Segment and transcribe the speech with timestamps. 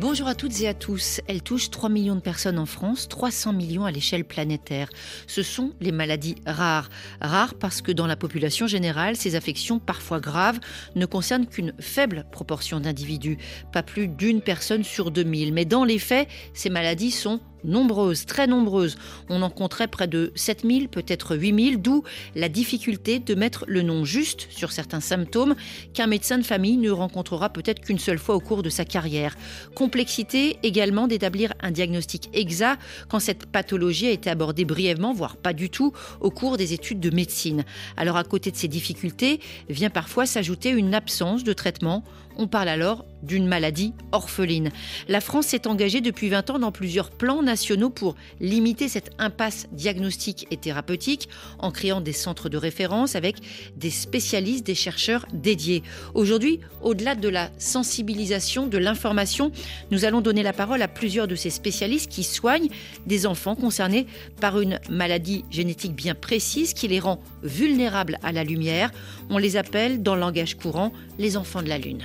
[0.00, 1.20] Bonjour à toutes et à tous.
[1.26, 4.88] Elle touche 3 millions de personnes en France, 300 millions à l'échelle planétaire.
[5.26, 6.88] Ce sont les maladies rares.
[7.20, 10.58] Rares parce que dans la population générale, ces affections parfois graves
[10.96, 13.36] ne concernent qu'une faible proportion d'individus,
[13.74, 15.52] pas plus d'une personne sur 2000.
[15.52, 18.96] Mais dans les faits, ces maladies sont nombreuses, très nombreuses.
[19.28, 22.02] On en compterait près de 7000, peut-être 8000, d'où
[22.34, 25.54] la difficulté de mettre le nom juste sur certains symptômes
[25.94, 29.36] qu'un médecin de famille ne rencontrera peut-être qu'une seule fois au cours de sa carrière.
[29.74, 35.52] Complexité également d'établir un diagnostic exact quand cette pathologie a été abordée brièvement, voire pas
[35.52, 37.64] du tout, au cours des études de médecine.
[37.96, 42.04] Alors à côté de ces difficultés, vient parfois s'ajouter une absence de traitement
[42.36, 44.70] on parle alors d'une maladie orpheline.
[45.08, 49.66] La France s'est engagée depuis 20 ans dans plusieurs plans nationaux pour limiter cette impasse
[49.72, 51.28] diagnostique et thérapeutique
[51.58, 53.36] en créant des centres de référence avec
[53.76, 55.82] des spécialistes, des chercheurs dédiés.
[56.14, 59.52] Aujourd'hui, au-delà de la sensibilisation, de l'information,
[59.90, 62.70] nous allons donner la parole à plusieurs de ces spécialistes qui soignent
[63.06, 64.06] des enfants concernés
[64.40, 68.90] par une maladie génétique bien précise qui les rend vulnérables à la lumière.
[69.28, 72.04] On les appelle, dans le langage courant, les enfants de la Lune.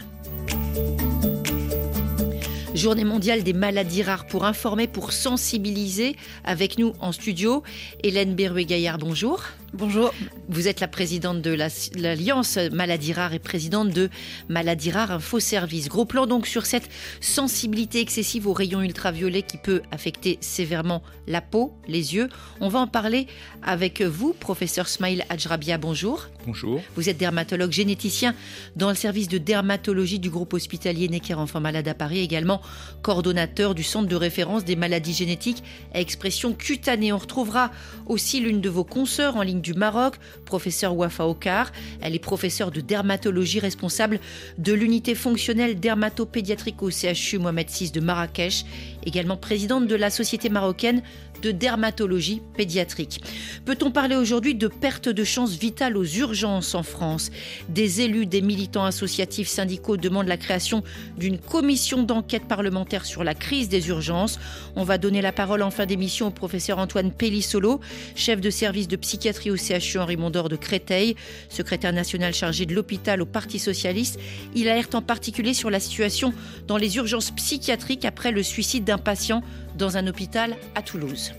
[2.74, 6.18] Journée mondiale des maladies rares pour informer, pour sensibiliser.
[6.44, 7.64] Avec nous en studio,
[8.04, 9.42] Hélène Berruet-Gaillard, bonjour.
[9.78, 10.14] Bonjour.
[10.48, 14.10] Vous êtes la présidente de l'Alliance Maladies Rares et présidente de
[14.48, 15.90] Maladies Rares Info Service.
[15.90, 21.42] Gros plan donc sur cette sensibilité excessive aux rayons ultraviolets qui peut affecter sévèrement la
[21.42, 22.30] peau, les yeux.
[22.62, 23.28] On va en parler
[23.64, 25.78] avec vous, professeur Smail Adjrabia.
[25.78, 26.28] Bonjour.
[26.46, 26.80] Bonjour.
[26.96, 28.34] Vous êtes dermatologue généticien
[28.78, 32.62] dans le service de dermatologie du groupe hospitalier Necker Enfants Malades à Paris, également
[33.02, 35.64] coordonnateur du centre de référence des maladies génétiques
[35.94, 37.12] à expression cutanée.
[37.12, 37.72] On retrouvera
[38.06, 40.16] aussi l'une de vos consoeurs en ligne du Maroc,
[40.46, 41.72] professeur Wafa Okar.
[42.00, 44.20] Elle est professeure de dermatologie responsable
[44.60, 48.64] de l'unité fonctionnelle dermatopédiatrique au CHU Mohamed VI de Marrakech,
[49.06, 51.02] également présidente de la Société marocaine
[51.42, 53.22] de dermatologie pédiatrique.
[53.66, 57.32] Peut-on parler aujourd'hui de perte de chance vitale aux urgences en France?
[57.70, 60.84] Des élus, des militants associatifs syndicaux demandent la création
[61.18, 64.40] d'une commission d'enquête parlementaire sur la crise des urgences.
[64.76, 67.80] On va donner la parole en fin d'émission au professeur Antoine Pellissolo,
[68.16, 71.16] chef de service de psychiatrie au CHU Henri Mondor de Créteil,
[71.50, 74.20] secrétaire national chargé de l'hôpital au Parti socialiste.
[74.56, 76.34] Il alerte en particulier sur la situation
[76.68, 79.42] dans les urgences psychiatriques après le suicide d'un patient
[79.78, 81.34] dans un hôpital à Toulouse.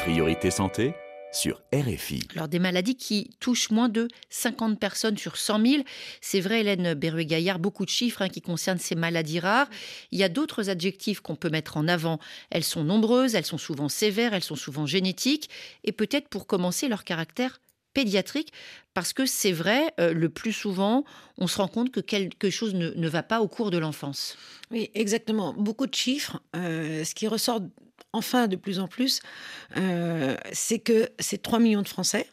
[0.00, 0.94] Priorité santé
[1.36, 2.22] sur RFI.
[2.34, 5.82] Alors des maladies qui touchent moins de 50 personnes sur 100 000.
[6.20, 9.68] C'est vrai, Hélène Berruet-Gaillard, beaucoup de chiffres hein, qui concernent ces maladies rares.
[10.12, 12.18] Il y a d'autres adjectifs qu'on peut mettre en avant.
[12.50, 15.50] Elles sont nombreuses, elles sont souvent sévères, elles sont souvent génétiques.
[15.84, 17.60] Et peut-être pour commencer, leur caractère
[17.96, 18.52] pédiatrique,
[18.92, 21.04] parce que c'est vrai, euh, le plus souvent,
[21.38, 24.36] on se rend compte que quelque chose ne, va pas au cours de l'enfance.
[24.70, 25.54] Oui, exactement.
[25.54, 26.42] Beaucoup de chiffres.
[26.54, 27.60] Euh, ce qui ressort
[28.12, 29.20] enfin de plus en plus,
[29.78, 32.28] euh, c'est que c'est 3 millions de Français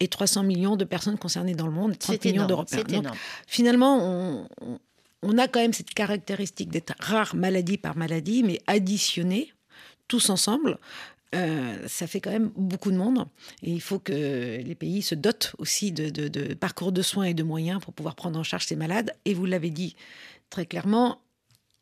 [0.00, 3.02] et 300 millions de personnes concernées dans le monde, 30 millions d'Européens.
[3.46, 4.48] Finalement,
[5.22, 9.52] on, a quand même cette caractéristique d'être rare maladie par maladie, mais additionnée
[10.08, 10.78] tous ensemble,
[11.34, 13.26] euh, ça fait quand même beaucoup de monde.
[13.62, 17.42] Et il faut que les pays se dotent aussi de, parcours de soins et de
[17.42, 19.14] moyens pour pouvoir prendre en charge ces malades.
[19.24, 19.96] Et vous l'avez dit
[20.50, 21.18] très clairement,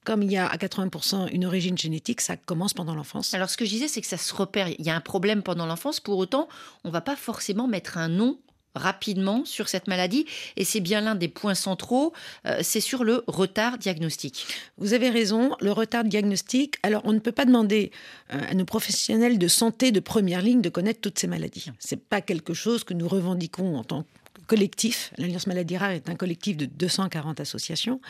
[0.05, 3.35] comme il y a à 80% une origine génétique, ça commence pendant l'enfance.
[3.35, 4.69] Alors ce que je disais, c'est que ça se repère.
[4.69, 6.01] Il y a un problème pendant l'enfance.
[6.01, 6.49] Pour autant,
[6.85, 8.39] on ne va pas forcément mettre un nom
[8.75, 10.27] rapidement sur cette maladie
[10.57, 12.13] et c'est bien l'un des points centraux,
[12.47, 14.47] euh, c'est sur le retard diagnostique.
[14.79, 16.77] Vous avez raison, le retard diagnostique.
[16.83, 17.91] Alors on ne peut pas demander
[18.33, 21.71] euh, à nos professionnels de santé de première ligne de connaître toutes ces maladies.
[21.79, 25.13] C'est pas quelque chose que nous revendiquons en tant que collectif.
[25.17, 28.01] L'Alliance Maladie Rare est un collectif de 240 associations.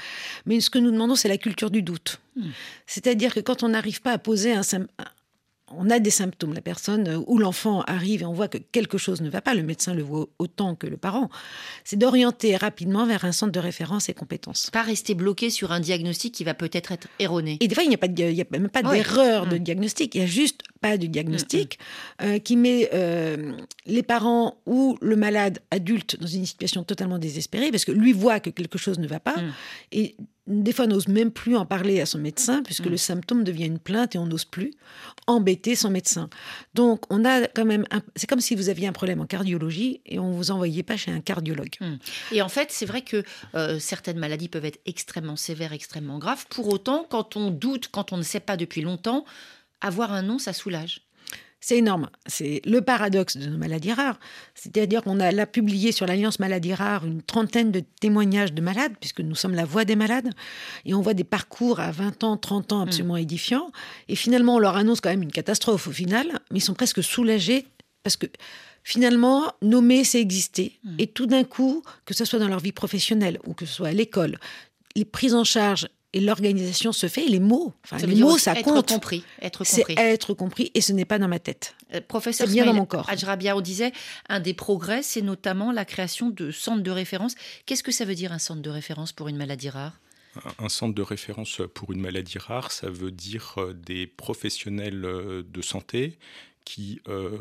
[0.46, 2.18] Mais ce que nous demandons, c'est la culture du doute.
[2.34, 2.48] Hmm.
[2.86, 4.62] C'est-à-dire que quand on n'arrive pas à poser un,
[5.76, 6.54] on a des symptômes.
[6.54, 9.54] La personne euh, ou l'enfant arrive et on voit que quelque chose ne va pas,
[9.54, 11.28] le médecin le voit autant que le parent,
[11.84, 14.70] c'est d'orienter rapidement vers un centre de référence et compétences.
[14.70, 17.58] Pas rester bloqué sur un diagnostic qui va peut-être être erroné.
[17.60, 19.62] Et des fois, il n'y a, pas a même pas d'erreur de hmm.
[19.62, 21.78] diagnostic, il y a juste pas de diagnostic,
[22.22, 23.52] euh, qui met euh,
[23.86, 28.40] les parents ou le malade adulte dans une situation totalement désespérée, parce que lui voit
[28.40, 29.52] que quelque chose ne va pas, Mm.
[29.92, 30.16] et
[30.50, 32.90] des fois n'ose même plus en parler à son médecin, puisque Mm.
[32.90, 34.72] le symptôme devient une plainte et on n'ose plus
[35.26, 36.28] embêter son médecin.
[36.74, 40.00] Donc on a quand même, un- c'est comme si vous aviez un problème en cardiologie
[40.06, 41.76] et on vous envoyait pas chez un cardiologue.
[42.32, 43.22] Et en fait, c'est vrai que
[43.54, 46.46] euh, certaines maladies peuvent être extrêmement sévères, extrêmement graves.
[46.50, 49.24] Pour autant, quand on doute, quand on ne sait pas depuis longtemps,
[49.80, 51.02] avoir un nom, ça soulage.
[51.60, 52.08] C'est énorme.
[52.26, 54.18] C'est le paradoxe de nos maladies rares.
[54.54, 58.92] C'est-à-dire qu'on a là publié sur l'Alliance Maladies Rares une trentaine de témoignages de malades,
[58.98, 60.30] puisque nous sommes la voix des malades.
[60.86, 63.70] Et on voit des parcours à 20 ans, 30 ans absolument édifiants.
[64.08, 67.02] Et finalement, on leur annonce quand même une catastrophe au final, mais ils sont presque
[67.02, 67.66] soulagés
[68.02, 68.26] parce que
[68.82, 70.80] finalement, nommer, c'est exister.
[70.98, 73.88] Et tout d'un coup, que ce soit dans leur vie professionnelle ou que ce soit
[73.88, 74.38] à l'école,
[74.96, 77.72] les prises en charge et l'organisation se fait et les mots.
[77.84, 78.88] Enfin, Ça les mots, ça être compte.
[78.88, 79.24] compris.
[79.40, 79.94] Être C'est compris.
[79.98, 81.76] être compris et ce n'est pas dans ma tête.
[81.94, 83.08] Euh, Professeur C'est bien dans mon corps.
[83.08, 83.92] Ajrabia, on disait,
[84.28, 87.34] un des progrès, c'est notamment la création de centres de référence.
[87.66, 90.00] Qu'est-ce que ça veut dire un centre de référence pour une maladie rare?
[90.58, 95.42] Un centre de référence pour une maladie rare, ça veut dire euh, des professionnels euh,
[95.48, 96.18] de santé
[96.64, 97.38] qui euh,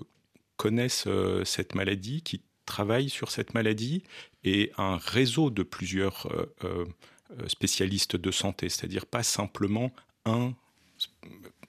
[0.57, 1.07] connaissent
[1.45, 4.03] cette maladie, qui travaillent sur cette maladie,
[4.43, 6.27] et un réseau de plusieurs
[6.63, 6.85] euh,
[7.31, 9.91] euh, spécialistes de santé, c'est-à-dire pas simplement
[10.25, 10.53] un,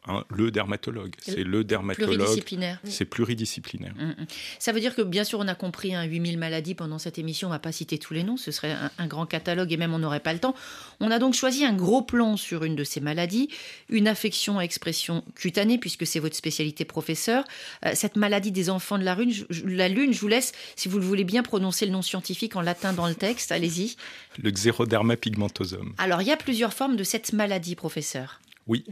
[0.07, 2.81] un- le dermatologue, c'est le dermatologue, Pluridisciplinaire.
[2.85, 3.95] c'est pluridisciplinaire.
[3.97, 4.27] Mm, mm.
[4.59, 7.49] Ça veut dire que, bien sûr, on a compris hein, 8000 maladies pendant cette émission.
[7.49, 9.77] On ne va pas citer tous les noms, ce serait un, un grand catalogue et
[9.77, 10.55] même on n'aurait pas le temps.
[11.01, 13.49] On a donc choisi un gros plan sur une de ces maladies,
[13.89, 17.45] une affection à expression cutanée, puisque c'est votre spécialité, professeur.
[17.85, 20.53] Euh, cette maladie des enfants de la lune, je, je- la lune, je vous laisse,
[20.77, 23.53] si vous le voulez bien, prononcer le nom scientifique en latin dans le texte.
[23.53, 23.97] Allez-y.
[24.43, 25.95] Le xéroderma pigmentosum.
[25.99, 28.41] Alors, il y a plusieurs formes de cette maladie, professeur.
[28.67, 28.85] Oui,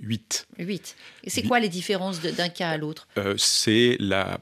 [0.00, 0.46] 8.
[0.58, 0.96] Huit.
[1.24, 3.06] Et c'est quoi les différences d'un cas à l'autre?
[3.18, 4.40] Euh, c'est la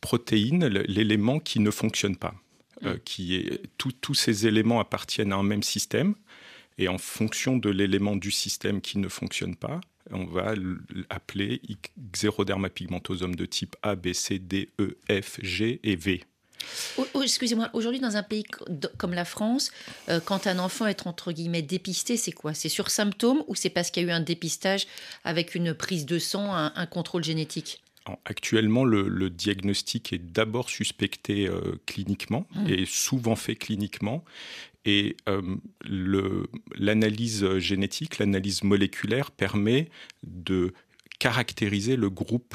[0.00, 2.34] protéine, l'élément qui ne fonctionne pas.
[2.84, 6.14] Euh, qui est, tout- tous ces éléments appartiennent à un même système,
[6.76, 9.80] et en fonction de l'élément du système qui ne fonctionne pas,
[10.10, 10.54] on va
[11.10, 11.62] l'appeler
[12.12, 16.22] xéroderma pigmentosum de type A, B, C, D, E, F, G et V.
[16.98, 18.44] Oh, Excusez-moi, aujourd'hui dans un pays
[18.96, 19.70] comme la France,
[20.08, 22.54] euh, quand un enfant est entre guillemets dépisté, c'est quoi?
[22.54, 24.86] C'est sur symptômes ou c'est parce qu'il y a eu un dépistage
[25.24, 27.82] avec une prise de sang, un, un contrôle génétique?
[28.06, 32.68] En- Actuellement, le, le diagnostic est d'abord suspecté euh, cliniquement Mm.
[32.68, 34.24] et souvent fait cliniquement.
[34.84, 35.42] Et euh,
[36.76, 39.88] l'analyse génétique, l'analyse moléculaire permet
[40.24, 40.72] de
[41.18, 42.54] caractériser le groupe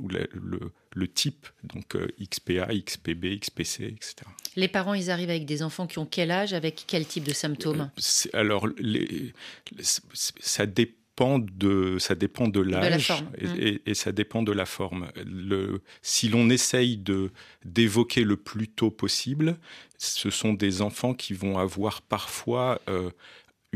[0.00, 4.14] ou la- le, le type, donc euh, XPA, XPB, XPC, etc.
[4.56, 7.32] Les parents, ils arrivent avec des enfants qui ont quel âge, avec quel type de
[7.34, 9.32] symptômes Euh, alors, les-
[10.40, 13.30] ça dépend de, ça dépend de l'âge forme.
[13.38, 15.10] et, et- et ça dépend de la forme.
[15.24, 17.30] Le, si l'on essaye de
[17.64, 19.56] d'évoquer le plus tôt possible,
[19.98, 23.10] ce sont des enfants qui vont avoir parfois euh,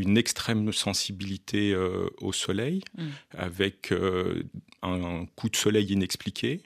[0.01, 3.05] une extrême sensibilité euh, au soleil, Mm.
[3.37, 4.43] avec euh,
[4.83, 6.63] un, coup de soleil inexpliqué.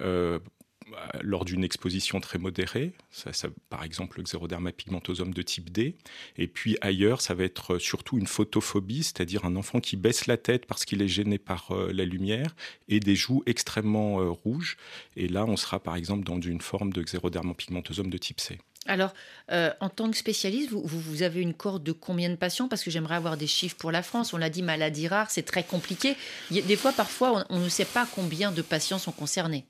[0.00, 0.38] euh,
[1.22, 5.96] lors d'une exposition très modérée, ça, ça- par exemple le xéroderma pigmentosum de type D,
[6.36, 10.36] et puis ailleurs, ça va être surtout une photophobie, c'est-à-dire un enfant qui baisse la
[10.36, 12.54] tête parce qu'il est gêné par euh, la lumière
[12.88, 14.76] et des joues extrêmement euh, rouges.
[15.16, 18.58] Et là, on sera par exemple dans une forme de xéroderma pigmentosum de type C.
[18.86, 19.14] Alors,
[19.50, 22.68] euh, en tant que spécialiste, vous, avez une cohorte de combien de patients?
[22.68, 24.32] Parce que j'aimerais avoir des chiffres pour la France.
[24.34, 26.16] On l'a dit, maladie rare, c'est très compliqué.
[26.50, 29.64] Des fois, parfois, on, on ne sait pas combien de patients sont concernés.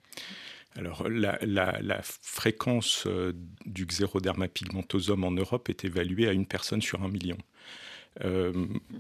[0.77, 3.33] Alors, la, la- la fréquence euh,
[3.65, 7.39] du xéroderma pigmentosum en Europe est évaluée à une personne sur un million.
[8.25, 8.53] Euh,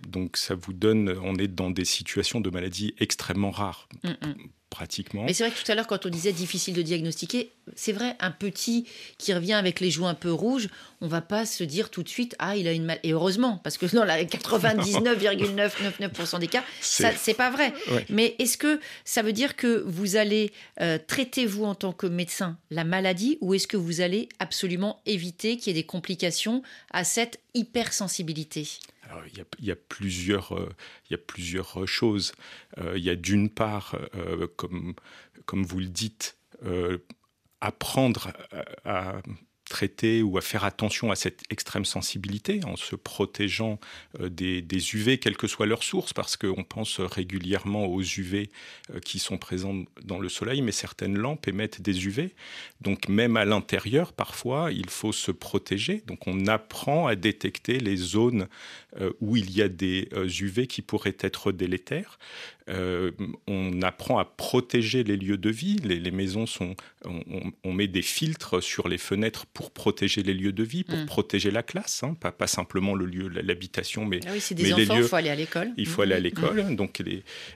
[0.08, 4.34] donc, ça vous donne, on est dans des situations de maladies extrêmement rares, Mm, mm.
[4.74, 5.22] Pratiquement.
[5.24, 8.16] Mais c'est vrai que tout à l'heure, quand on disait difficile de diagnostiquer, c'est vrai,
[8.20, 8.86] un petit
[9.18, 10.68] qui revient avec les joues un peu rouges,
[11.00, 12.98] on va pas se dire tout de suite, ah, il a une mal.
[13.04, 14.24] Et heureusement, parce que dans la
[15.34, 17.72] 99,999% des cas, ça, C'est- pas vrai.
[17.90, 18.06] Ouais.
[18.10, 22.06] Mais est-ce que ça veut dire que vous allez euh, traiter, vous, en tant que
[22.06, 26.62] médecin, la maladie, ou est-ce que vous allez absolument éviter qu'il y ait des complications
[26.92, 28.68] à cette hypersensibilité?
[29.26, 30.70] Il, y a, il y a plusieurs, euh,
[31.12, 32.32] euh, choses.
[32.78, 34.94] Euh, il y a d'une part, euh, comme,
[35.64, 36.98] vous le dites, euh,
[37.60, 38.32] apprendre
[38.84, 39.22] à
[39.74, 43.80] traiter ou à faire attention à cette extrême sensibilité en se protégeant
[44.20, 48.50] des, des, UV, quelle que soit leur source, parce qu'on pense régulièrement aux UV
[49.04, 52.34] qui sont présents dans le soleil, mais certaines lampes émettent des UV.
[52.82, 56.04] Donc même à l'intérieur, parfois, il faut se protéger.
[56.06, 58.46] Donc on apprend à détecter les zones
[59.20, 60.08] où il y a des
[60.40, 62.18] UV qui pourraient être délétères.
[62.70, 63.10] Euh,
[63.46, 65.76] on apprend à protéger les lieux de vie.
[65.84, 66.76] Les, maisons sont,
[67.06, 71.06] on, met des filtres sur les fenêtres pour protéger les lieux de vie, pour mm.
[71.06, 72.14] protéger la classe, hein.
[72.14, 75.34] pas, pas, simplement le lieu, l'habitation, mais, ah oui, des enfants, Il faut aller à
[75.34, 75.72] l'école.
[75.76, 76.22] Il faut aller à mm.
[76.22, 76.64] l'école.
[76.64, 76.76] Mm.
[76.76, 77.02] Donc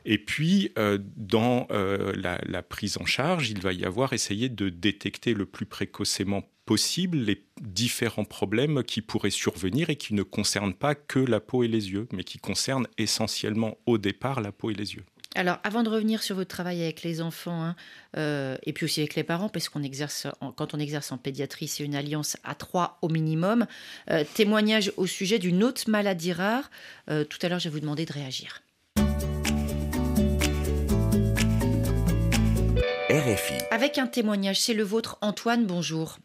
[0.04, 4.48] et puis euh, dans euh, la, la, prise en charge, il va y avoir essayer
[4.48, 10.22] de détecter le plus précocement possible les différents problèmes qui pourraient survenir et qui ne
[10.22, 14.52] concernent pas que la peau et les yeux, mais qui concernent essentiellement au départ la
[14.52, 15.04] peau et les yeux.
[15.34, 17.76] Alors, avant de revenir sur votre travail avec les enfants hein,
[18.16, 21.68] euh, et puis aussi avec les parents, parce qu'on exerce, quand on exerce en pédiatrie,
[21.68, 23.66] c'est une alliance à trois au minimum.
[24.10, 26.70] Euh, témoignage au sujet d'une autre maladie rare.
[27.10, 28.62] Euh, tout à l'heure, je vais vous demander de réagir.
[33.10, 33.54] RFI.
[33.70, 35.66] Avec un témoignage, c'est le vôtre, Antoine.
[35.66, 36.18] Bonjour.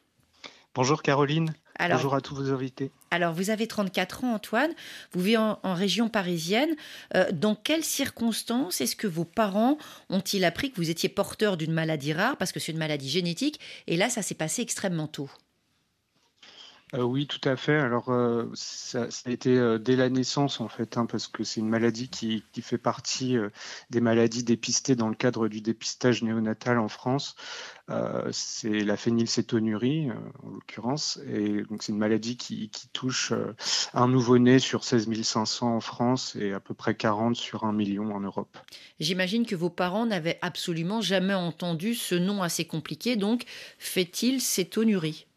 [0.75, 1.53] Bonjour Caroline.
[1.79, 2.91] Bonjour à tous vos invités.
[3.11, 4.71] Alors, vous avez 34 ans, Antoine.
[5.11, 6.75] Vous vivez en, région parisienne.
[7.15, 9.77] Euh, dans quelles circonstances est-ce que vos parents
[10.09, 12.37] ont-ils appris que vous étiez porteur d'une maladie rare?
[12.37, 13.59] Parce que c'est une maladie génétique.
[13.87, 15.29] Et là, ça s'est passé extrêmement tôt.
[16.93, 17.77] Euh, oui, tout à fait.
[17.77, 21.59] Alors, euh, ça, a été euh, dès la naissance, en fait, hein, parce que c'est
[21.59, 23.35] une maladie qui, fait partie
[23.89, 27.35] des maladies dépistées dans le cadre du dépistage néonatal en France.
[28.31, 30.11] c'est la phénylcétonurie,
[30.43, 31.19] en l'occurrence.
[31.27, 33.33] Et donc, c'est une maladie qui, touche
[33.93, 38.13] un nouveau-né sur 16 500 en France et à peu près 40 sur un million
[38.15, 38.57] en Europe.
[38.99, 43.43] J'imagine que vos parents n'avaient absolument jamais entendu ce nom assez compliqué, donc
[43.79, 45.27] phénylcétonurie.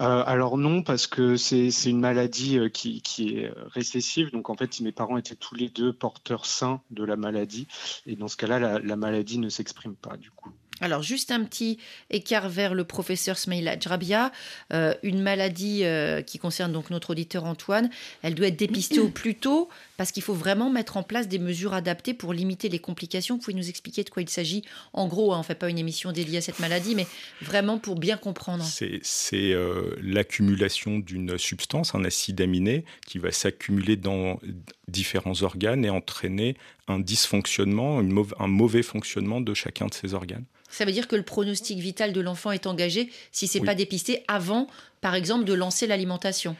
[0.00, 4.30] Euh, alors non, parce que c'est une maladie euh, qui, est récessive.
[4.32, 7.66] Donc en fait, mes parents étaient tous les deux porteurs sains de la maladie.
[8.06, 10.50] Et dans ce cas-là, la maladie ne s'exprime pas du coup.
[10.80, 11.78] Alors, juste un petit
[12.10, 14.32] écart vers le professeur Smaila Djrabia.
[14.72, 15.84] Euh, une maladie
[16.26, 17.90] qui concerne donc notre auditeur Antoine,
[18.22, 21.38] elle doit être dépistée au plus tôt parce qu'il faut vraiment mettre en place des
[21.38, 23.36] mesures adaptées pour limiter les complications.
[23.36, 25.70] Vous pouvez nous expliquer de quoi il s'agit En gros, hein, on ne fait pas
[25.70, 27.06] une émission dédiée à cette maladie, mais
[27.42, 28.64] vraiment pour bien comprendre.
[28.64, 34.40] C'est euh, l'accumulation d'une substance, un acide aminé, qui va s'accumuler dans
[34.88, 36.56] différents organes et entraîner
[36.88, 40.44] un dysfonctionnement, un mauvais fonctionnement de chacun de ces organes.
[40.74, 44.24] Ça veut dire que le pronostic vital de l'enfant est engagé si c'est pas dépisté
[44.26, 44.66] avant,
[45.04, 46.56] par exemple, de lancer l'alimentation.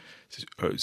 [0.61, 0.75] Euh,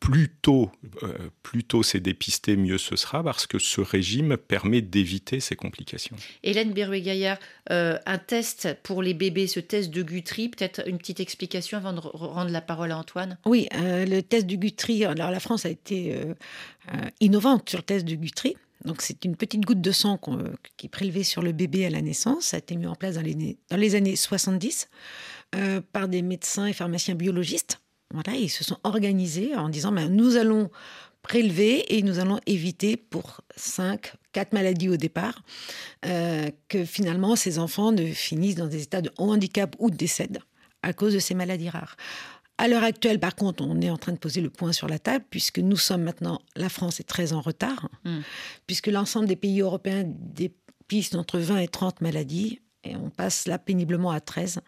[0.00, 0.72] plus tôt,
[1.04, 5.54] euh, plus tôt c'est dépisté, mieux ce sera, parce que ce régime permet d'éviter ces
[5.54, 6.16] complications.
[6.42, 7.38] Hélène Berruet-Gaillard,
[7.70, 11.92] euh, un test pour les bébés, ce test de Guthrie, peut-être une petite explication avant
[11.92, 13.38] de rendre la parole à Antoine?
[13.46, 16.18] Oui, le test de Guthrie, alors la France a été
[17.20, 18.56] innovante sur le test de Guthrie.
[18.84, 20.20] Donc c'est une petite goutte de sang
[20.76, 22.46] qui est prélevée sur le bébé à la naissance.
[22.46, 24.88] Ça a été mis en place dans les, dans les années 70
[25.54, 27.80] euh, par des médecins et pharmaciens biologistes.
[28.12, 30.70] Voilà, ils se sont organisés en disant ben, nous allons
[31.22, 35.42] prélever et nous allons éviter pour 5, 4 maladies au départ,
[36.06, 40.40] euh, que finalement ces enfants ne finissent dans des états de handicap ou de décèdent
[40.82, 41.96] à cause de ces maladies rares.
[42.58, 45.00] À l'heure actuelle, par contre, on est en train de poser le point sur la
[45.00, 48.20] table, puisque nous sommes maintenant, la France est très en retard, hmm.
[48.66, 53.58] puisque l'ensemble des pays européens dépistent entre 20 et 30 maladies, et on passe là
[53.58, 54.60] péniblement à 13.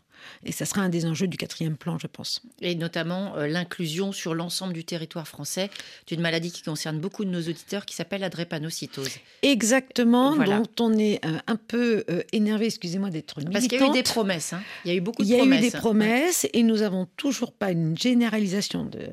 [0.45, 2.43] Et ça sera un des enjeux du quatrième plan, je pense.
[2.61, 5.71] Et notamment euh, l'inclusion sur l'ensemble du territoire français
[6.07, 9.11] d'une maladie qui concerne beaucoup de nos auditeurs qui s'appelle la drépanocytose.
[9.43, 13.53] Exactement, dont on est euh, un peu euh, énervé, excusez-moi d'être militante.
[13.53, 14.53] Parce qu'il y a eu des promesses.
[14.53, 14.63] Hein.
[14.85, 15.47] Il y a eu beaucoup de promesses.
[15.47, 19.09] Il y a eu des promesses et nous n'avons toujours pas une généralisation de,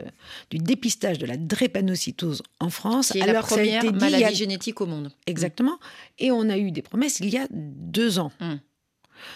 [0.50, 3.10] du dépistage de la drépanocytose en France.
[3.12, 5.12] Qui est la première maladie génétique au monde.
[5.28, 5.80] Exactement.
[6.20, 8.32] Et on a eu des promesses il y a deux ans.
[8.40, 8.60] Hum.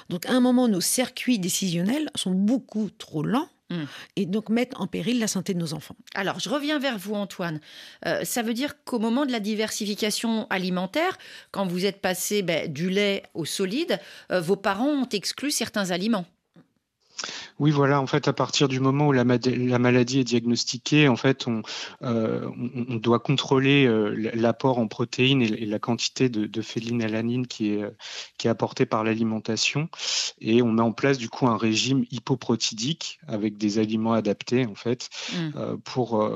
[0.10, 3.50] Donc à un moment, nos circuits décisionnels sont beaucoup trop lents.
[3.70, 3.84] Hmm.
[4.15, 5.98] Et donc mettent en péril la santé de nos enfants.
[6.15, 7.60] Alors, je reviens vers vous, Antoine.
[8.06, 11.17] Euh, ça veut dire qu'au moment de la diversification alimentaire,
[11.51, 14.00] quand vous êtes passé ben, du lait au solide,
[14.32, 16.25] euh, vos parents ont exclu certains aliments.
[17.60, 21.48] Oui, voilà, en fait, à partir du moment où la, maladie est diagnostiquée, en fait,
[21.48, 21.62] on,
[22.04, 22.50] euh,
[23.00, 26.62] doit contrôler euh, l'apport en protéines et, la quantité de, de
[27.48, 27.84] qui est,
[28.38, 29.90] qui est apportée par l'alimentation.
[30.40, 34.76] Et on met en place, du coup, un régime hypoprotidique avec des aliments adaptés, en
[34.76, 35.36] fait, mmh.
[35.56, 36.30] euh, pour,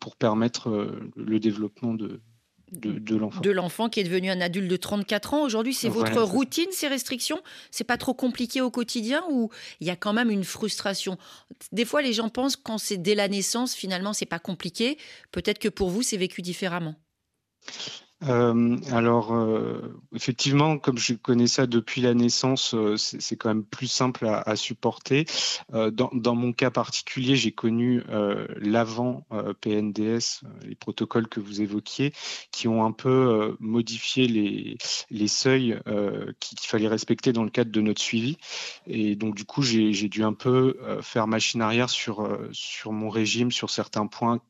[0.00, 2.20] pour, permettre le développement de,
[2.72, 3.40] de, l'enfant.
[3.40, 5.42] De l'enfant qui est devenu un adulte de 34 ans.
[5.42, 7.40] Aujourd'hui, c'est votre routine, ces restrictions?
[7.70, 11.18] C'est pas trop compliqué au quotidien ou il y a quand même une frustration?
[11.72, 14.98] Des fois, les gens pensent quand c'est dès la naissance, finalement, c'est pas compliqué.
[15.32, 16.94] Peut-être que pour vous, c'est vécu différemment.
[18.24, 23.64] Euh, alors, euh, effectivement, comme je connais ça depuis la naissance, euh, c'est quand même
[23.64, 25.24] plus simple à, supporter.
[25.72, 28.02] Dans, mon cas particulier, j'ai connu
[28.56, 29.26] l'avant
[29.60, 32.12] PNDS, les protocoles que vous évoquiez,
[32.50, 35.78] qui ont un peu modifié les, seuils
[36.40, 38.38] qu'il fallait respecter dans le cadre de notre suivi.
[38.86, 42.22] Et donc, du coup, j'ai dû un peu faire machine arrière sur
[42.86, 44.40] mon régime, sur certains points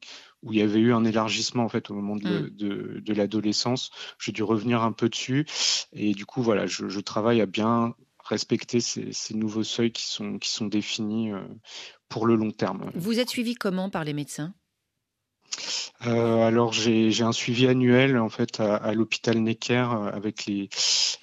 [0.42, 3.00] où il y avait eu un élargissement en fait au moment de, mm.
[3.00, 3.90] de, l'adolescence.
[4.18, 5.47] J'ai dû revenir un peu dessus
[5.92, 10.38] et du coup voilà, je, travaille à bien respecter ces, ces, nouveaux seuils qui sont,
[10.38, 11.40] qui sont définis euh,
[12.09, 12.90] pour le long terme.
[12.95, 14.54] Vous êtes suivi comment par les médecins?
[16.07, 20.68] Euh, alors j'ai un suivi annuel en fait à, l'hôpital Necker euh, avec les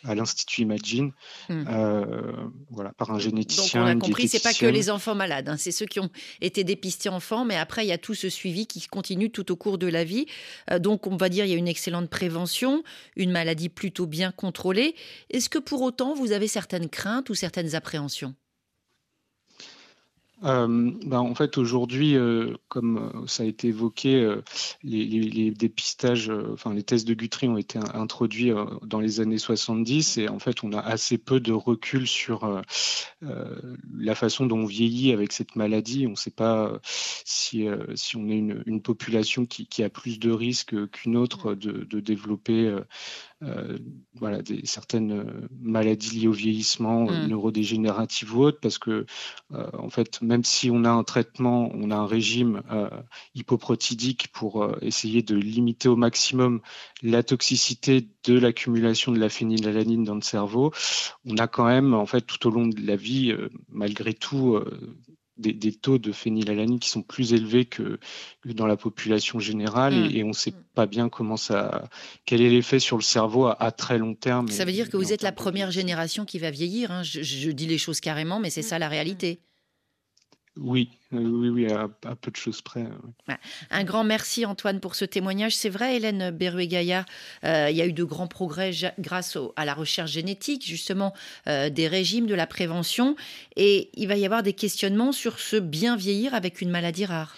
[0.08, 1.12] à l'institut Imagine,
[1.50, 1.66] hmm.
[1.68, 2.32] euh,
[2.70, 3.86] voilà par un généticien.
[3.86, 6.10] Donc on a compris, c'est pas que les enfants malades, hein, c'est ceux qui ont
[6.42, 9.56] été dépistés enfants, mais après il y a tout ce suivi qui continue tout au
[9.56, 10.26] cours de la vie.
[10.80, 12.84] donc on va dire il y a une excellente prévention,
[13.16, 14.96] une maladie plutôt bien contrôlée.
[15.30, 18.36] Est-ce que pour autant vous avez certaines craintes ou certaines appréhensions?
[20.46, 24.36] Euh, bah, en fait, aujourd'hui, euh, comme euh, ça a été évoqué,
[24.84, 28.52] les, dépistages, enfin les tests de Guthrie ont été introduits
[28.84, 32.62] dans les années 70 et en fait, on a assez peu de recul sur
[33.22, 36.06] la façon dont on vieillit avec cette maladie.
[36.08, 40.90] On ne sait pas si, si on est une, population qui, a plus de risques
[40.92, 42.75] qu'une autre de, de développer
[44.16, 47.28] voilà, des, certaines maladies liées au vieillissement, euh, mm.
[47.28, 49.06] neurodégénératives ou autres, parce que,
[49.52, 52.62] en fait, même si on a un traitement, on a un régime
[53.34, 56.62] hypoprotidique pour essayer de limiter au maximum
[57.01, 60.72] la toxicité de l'accumulation de la phénylalanine dans le cerveau,
[61.25, 63.34] on a quand même, en fait, tout au long de la vie,
[63.70, 64.60] malgré tout,
[65.38, 68.00] des, taux de phénylalanine qui sont plus élevés que,
[68.46, 70.63] dans la population générale et, on ne sait mm.
[70.74, 71.89] pas bien comment ça,
[72.25, 74.48] quel est l'effet sur le cerveau à, très long terme.
[74.48, 76.92] Ça veut dire que vous êtes la première génération qui va vieillir.
[76.92, 77.04] Hein.
[77.04, 79.39] Je, dis les choses carrément, mais c'est ça la réalité.
[80.58, 82.86] Oui, oui, oui, à, peu de choses près.
[83.70, 85.56] Un grand merci Antoine pour ce témoignage.
[85.56, 87.06] C'est vrai, Hélène Berruet-Gaillard,
[87.44, 91.14] euh, il y a eu de grands progrès grâce à la recherche génétique, justement,
[91.48, 93.18] euh, des régimes, de la prévention.
[93.58, 97.36] Et il va y avoir des questionnements sur ce bien vieillir avec une maladie rare.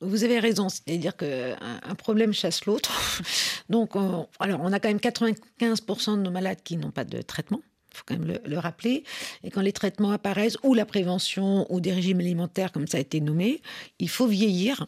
[0.00, 3.20] Vous avez raison, c'est-à-dire qu'un un problème chasse l'autre.
[3.68, 3.96] Donc,
[4.38, 7.60] alors, on a quand même 95% de nos malades qui n'ont pas de traitement.
[7.92, 9.04] Il faut quand même le, rappeler.
[9.44, 13.00] Et quand les traitements apparaissent, ou la prévention, ou des régimes alimentaires, comme ça a
[13.00, 13.62] été nommé,
[13.98, 14.86] il faut vieillir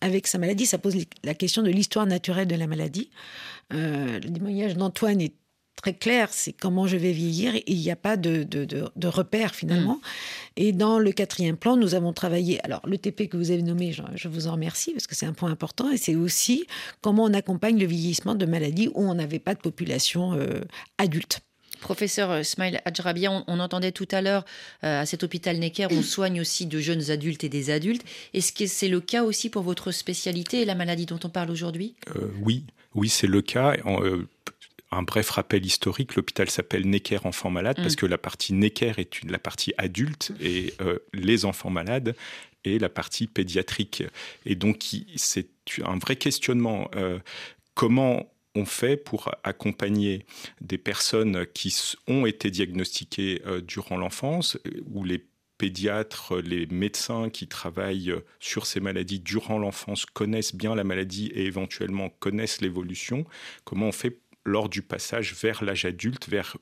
[0.00, 0.66] avec sa maladie.
[0.66, 3.10] Ça pose la question de l'histoire naturelle de la maladie.
[3.72, 5.34] Euh, le témoignage d'Antoine est
[5.76, 9.08] très clair, c'est comment je vais vieillir et il n'y a pas de, de, de,
[9.08, 9.96] repère finalement.
[9.96, 10.00] Mm.
[10.56, 13.92] Et dans le quatrième plan, nous avons travaillé, alors le TP que vous avez nommé,
[13.92, 16.66] je, vous en remercie parce que c'est un point important, et c'est aussi
[17.00, 20.60] comment on accompagne le vieillissement de maladies où on n'avait pas de population euh,
[20.98, 21.40] adulte.
[21.84, 24.46] Professeur euh, Smail Adjrabia, on, entendait tout à l'heure
[24.84, 28.02] euh, à cet hôpital Necker, on soigne aussi de jeunes adultes et des adultes.
[28.32, 31.50] Est-ce que c'est le cas aussi pour votre spécialité et la maladie dont on parle
[31.50, 31.94] aujourd'hui?
[32.16, 33.76] Euh, Oui, oui, c'est le cas.
[34.92, 37.96] un bref rappel historique, l'hôpital s'appelle Necker Enfants Malades parce mm.
[37.96, 40.72] que la partie Necker est une, la partie adulte et
[41.12, 42.16] les enfants malades
[42.64, 44.04] est la partie pédiatrique.
[44.46, 44.82] Et donc,
[45.16, 45.48] c'est
[45.84, 46.90] un vrai questionnement.
[47.74, 50.24] comment on fait pour accompagner
[50.60, 51.74] des personnes qui
[52.06, 54.58] ont été diagnostiquées euh, durant l'enfance,
[54.92, 55.24] ou les
[55.58, 61.26] pédiatres, les médecins qui travaillent euh, sur ces maladies durant l'enfance connaissent bien la maladie
[61.34, 63.24] et éventuellement connaissent l'évolution,
[63.64, 66.56] comment on fait lors du passage vers l'âge adulte, vers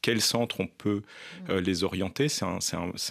[0.00, 1.02] quel centre on peut
[1.50, 2.58] euh, les orienter, c'est un,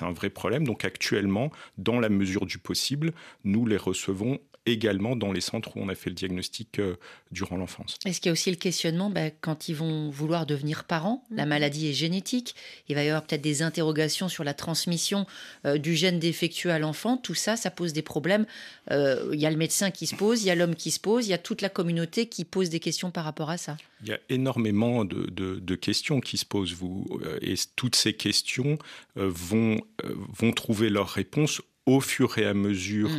[0.01, 0.65] un, vrai problème.
[0.65, 3.13] Donc actuellement, dans la mesure du possible,
[3.43, 6.95] nous les recevons également dans les centres où on a fait le diagnostic euh,
[7.31, 7.97] durant l'enfance.
[8.05, 11.23] Est-ce qu'il y a aussi le questionnement bah, quand ils vont vouloir devenir parents?
[11.31, 11.49] La mhm.
[11.49, 12.55] maladie est génétique.
[12.89, 15.25] Il va y avoir peut-être des interrogations sur la transmission
[15.65, 17.17] euh, du gène défectueux à l'enfant.
[17.17, 18.45] Tout ça, ça pose des problèmes.
[18.91, 20.99] Euh, il y a le médecin qui se pose, il y a l'homme qui se
[20.99, 23.77] pose, il y a toute la communauté qui pose des questions par rapport à ça.
[24.03, 27.05] Il y a énormément de, questions qui se posent, vous,
[27.41, 28.77] et toutes ces questions
[29.15, 33.09] vont, vont trouver leur réponse au fur et à mesure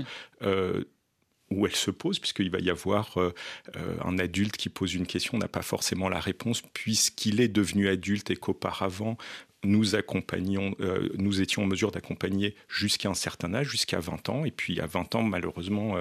[0.42, 0.84] mm
[1.50, 3.34] où elle se pose, puisqu'il va y avoir euh,
[3.76, 7.48] euh, un adulte qui pose une question, on n'a pas forcément la réponse, puisqu'il est
[7.48, 9.16] devenu adulte et qu'auparavant,
[9.64, 14.44] nous euh, étions en mesure d'accompagner jusqu'à un certain âge, jusqu'à 20 ans.
[14.44, 15.96] Et puis à 20 ans, malheureusement,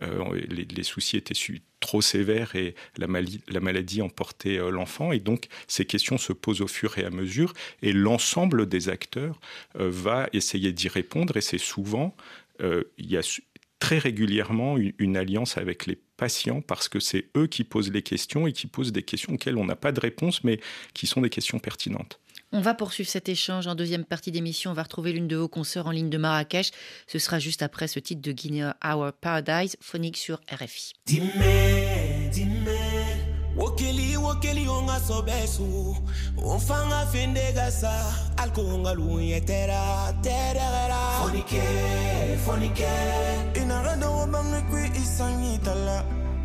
[0.00, 1.34] les, soucis étaient
[1.80, 5.12] trop sévères et la maladie emportait l'enfant.
[5.12, 7.52] Et donc ces questions se posent au fur et à mesure.
[7.82, 9.38] Et l'ensemble des acteurs
[9.74, 11.36] va essayer d'y répondre.
[11.36, 12.16] Et c'est souvent,
[12.60, 13.22] il y a
[13.82, 18.46] très régulièrement une, alliance avec les patients parce que c'est eux qui posent les questions
[18.46, 20.60] et qui posent des questions auxquelles on n'a pas de réponse mais
[20.94, 22.20] qui sont des questions pertinentes.
[22.52, 24.70] On va poursuivre cet échange en deuxième partie d'émission.
[24.70, 26.70] On va retrouver l'une de vos consoeurs en ligne de Marrakech.
[27.08, 30.92] Ce sera juste après ce titre de Guinea Our Paradise, phonique sur RFI.
[33.56, 35.96] wokeli wokeli o ŋa sɔbɛ su
[36.36, 37.92] o fan fende ka sa
[38.42, 39.82] aliko ŋa lu ye tɛra
[40.24, 41.00] tɛrɛgɛra
[42.44, 42.92] fɔnikɛ
[44.00, 46.04] dɔgɔ bange kui i sangi tala.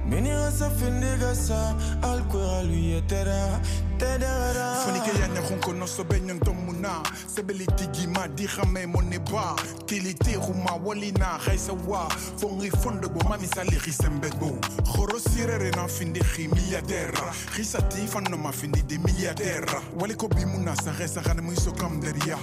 [0.09, 2.39] Mini ka sa fende ka sa aliko
[2.71, 3.59] ye tɛra
[3.97, 9.55] terera fonike yanya honko no sobenyang tomuna sebelitigi ma dihame moneba
[9.85, 12.07] tilite ruma walina gaisa wa.
[12.37, 18.51] Fongi fondo bo mami sali risembego khoro sirere na finde khi milliardaire risati fanno ma
[18.51, 22.37] finde de milliardaire wali ko bimuna sa resa gane mu so kam deria.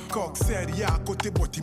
[1.04, 1.60] Kote boti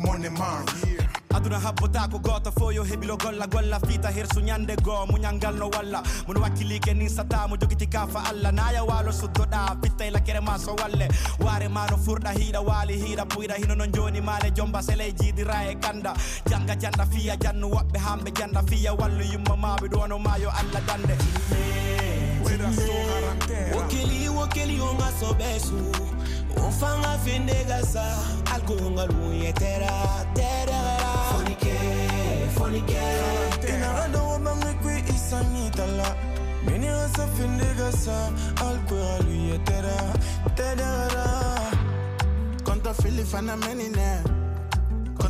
[1.34, 6.04] aduna habbotako goto fo yo heɓilo golla golla fiita her suñande goo muñangal walla.
[6.28, 10.42] Mun wakkilike nin sata mo jogiti ka fa allah naya walo suddoɗa fitta e lakkere
[10.42, 11.08] ma so walle.
[11.40, 15.66] Ware ma no furɗa hiiɗa waali hiiɗa puyɗa hino non joni male jomba sele jiidira
[15.72, 16.14] e kanda
[16.50, 21.16] janga janda fiya jannu woɓɓe hamɓe janda fiya wallu yumma maɓe ɗono mayo allah dande.
[23.74, 25.78] Wokeli wokeli o ma soɓesu
[26.58, 28.04] on fanga fendegasa
[28.54, 29.92] alkongal wuyetera
[30.36, 31.01] terera fonike
[32.72, 33.66] money get.
[33.70, 36.16] In a rada wa bangi kwi isa nitala.
[36.66, 38.32] Mini rasa findiga sa,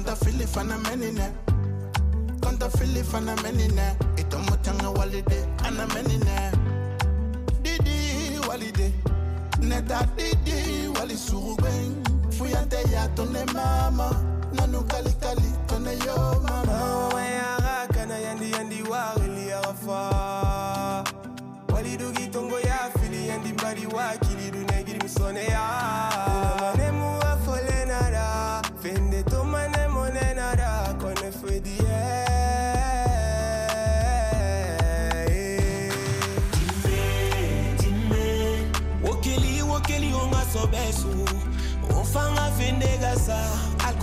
[0.03, 1.45] fili fana menine,
[2.41, 3.35] konta fili fana
[4.91, 6.51] walide, ana menine.
[7.63, 8.93] Didi walide,
[9.59, 11.95] neta didi wali surubeng.
[12.31, 14.11] Fuyante ya tonne mama,
[14.53, 14.83] nanu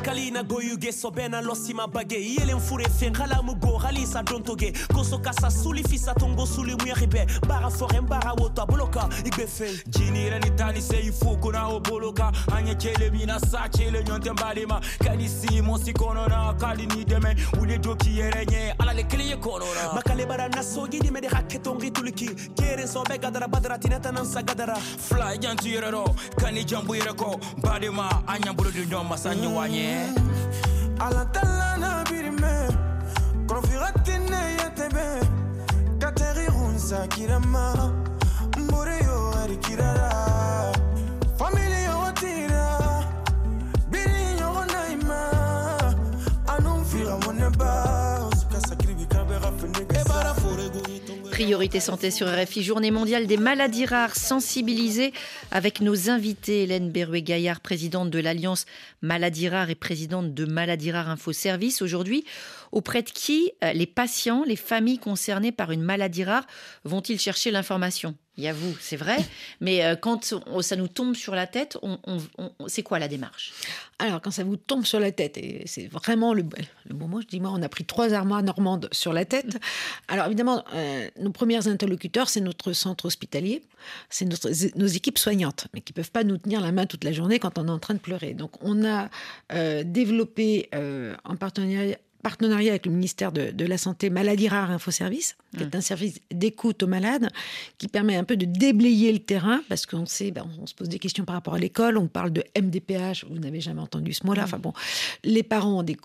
[0.00, 4.72] kali na goyuge sobena losima bage yelen fure fen kala mu go hali sa dontoge
[4.94, 9.74] koso kasa suli fisa tongo suli mu yahibe bara foren bara wota boloka igbe fen
[9.88, 12.32] jini rani tani se ifu kuna o boloka.
[12.52, 17.36] Anya chele mina sa chele nyonte mbalima kani si mosi kono na kali ni deme.
[17.60, 21.78] Ule doki yerenye ala le kliye kono na makale bara na sogi di mede haketon
[21.80, 24.76] rituliki kere so be gadara badara tinata nan sa gadara.
[24.76, 26.04] Fly yerero
[26.36, 29.50] kani jambu yereko badema anya bulu di nyoma sanyo
[29.90, 31.04] yeah.
[31.04, 32.54] Alata lana birime,
[33.46, 35.06] konfirati ne yatebe,
[35.98, 37.64] kateri runsa kirama.
[51.40, 55.14] Priorité santé sur RFI, journée mondiale des maladies rares, sensibilisée
[55.50, 56.64] avec nos invités.
[56.64, 58.66] Hélène Berruet-Gaillard, présidente de l'Alliance
[59.00, 61.80] Maladies rares et présidente de Maladies rares Info Service.
[61.80, 62.26] Aujourd'hui,
[62.72, 66.46] auprès de qui euh, les patients, les familles concernées par une maladie rare
[66.84, 68.14] vont-ils chercher l'information?
[68.36, 69.18] Il y a vous, c'est vrai,
[69.60, 71.98] mais euh, quand ça nous tombe sur la tête, on,
[72.68, 73.52] c'est quoi la démarche?
[73.98, 76.44] Alors, quand ça vous tombe sur la tête, et c'est vraiment le,
[76.88, 79.58] le mot, je dis moi, on a pris trois armoires normandes sur la tête.
[80.08, 83.62] Alors, évidemment, euh, nos premiers interlocuteurs, c'est notre centre hospitalier,
[84.08, 84.26] c'est
[84.76, 87.38] nos équipes soignantes, mais qui ne peuvent pas nous tenir la main toute la journée
[87.38, 88.32] quand on est en train de pleurer.
[88.32, 89.10] Donc, on a
[89.84, 90.70] développé
[91.24, 95.74] en partenariat partenariat avec le ministère de, la Santé Maladie Rare Info Service, qui est
[95.74, 97.30] un service d'écoute aux malades,
[97.78, 100.88] qui permet un peu de déblayer le terrain, parce qu'on sait, ben, on se pose
[100.88, 104.26] des questions par rapport à l'école, on parle de MDPH, vous n'avez jamais entendu ce
[104.26, 104.72] mot-là, enfin bon,
[105.24, 105.96] les parents ont des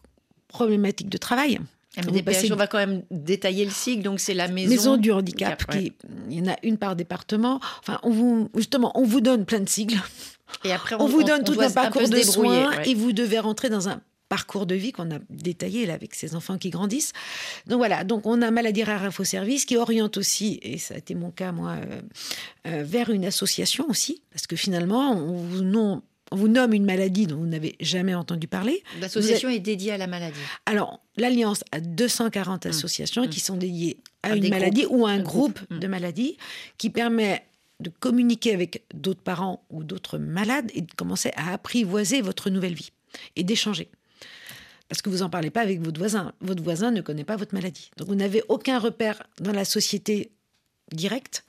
[0.48, 1.60] problématiques de travail.
[1.98, 5.66] MDPH, on va quand même détailler le cycle, donc c'est la maison, maison du handicap,
[5.72, 5.94] qui,
[6.30, 9.62] il y en a une par département, enfin on vous, justement, on vous donne plein
[9.62, 10.02] de sigles,
[10.64, 13.90] Et après, on, vous donne tout un parcours de soins et vous devez rentrer dans
[13.90, 17.14] un parcours de vie qu'on a détaillé là, avec ces enfants qui grandissent.
[17.68, 20.98] Donc voilà, donc on a Maladie rare info service qui oriente aussi, et ça a
[20.98, 22.02] été mon cas moi, euh,
[22.68, 25.64] euh, vers une association aussi, parce que finalement on vous,
[26.32, 28.84] on vous nomme une maladie dont vous n'avez jamais entendu parler.
[29.00, 30.40] L'association est dédiée à la maladie.
[30.66, 32.70] Alors l'Alliance a 240 mmh.
[32.70, 33.44] associations qui mmh.
[33.44, 35.80] sont dédiées à, une maladie ou à un, groupe, mmh.
[35.80, 36.38] de maladies
[36.78, 37.44] qui permet
[37.80, 42.74] de communiquer avec d'autres parents ou d'autres malades et de commencer à apprivoiser votre nouvelle
[42.74, 42.92] vie
[43.36, 43.90] et d'échanger.
[44.90, 46.34] Parce que vous n'en parlez pas avec votre voisin.
[46.42, 47.90] Votre voisin ne connaît pas votre maladie.
[47.98, 50.32] Donc vous n'avez aucun repère dans la société
[50.92, 51.44] directe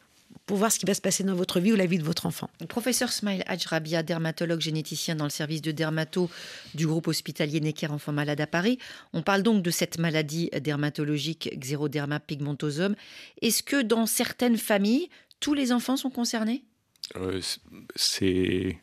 [0.47, 2.27] pour voir ce qui va se passer dans votre vie ou la vie de votre
[2.27, 2.49] enfant.
[2.69, 6.31] professeur Smail Ajrabia, dermatologue généticien dans le service de dermato
[6.75, 8.79] du groupe hospitalier Necker Enfants Malades à Paris.
[9.13, 12.95] On parle donc de cette maladie dermatologique xéroderma pigmentosum.
[13.43, 15.09] Est-ce que dans certaines familles,
[15.41, 16.63] tous les enfants sont concernés?
[17.17, 17.41] Euh,
[17.97, 18.79] C'est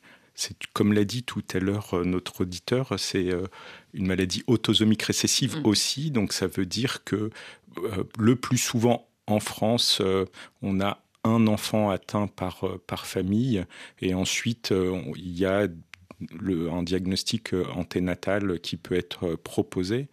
[0.73, 3.45] comme l'a dit tout à l'heure euh, notre auditeur, c'est euh,
[3.93, 5.65] une maladie autosomique récessive mm.
[5.65, 6.11] aussi.
[6.11, 7.29] Donc ça veut dire que
[7.77, 10.01] euh, le plus souvent en France,
[10.61, 13.63] on a un enfant atteint par, par famille
[14.01, 14.73] et ensuite
[15.15, 15.69] il y a
[16.41, 20.09] le, un diagnostic anténatal qui peut être proposé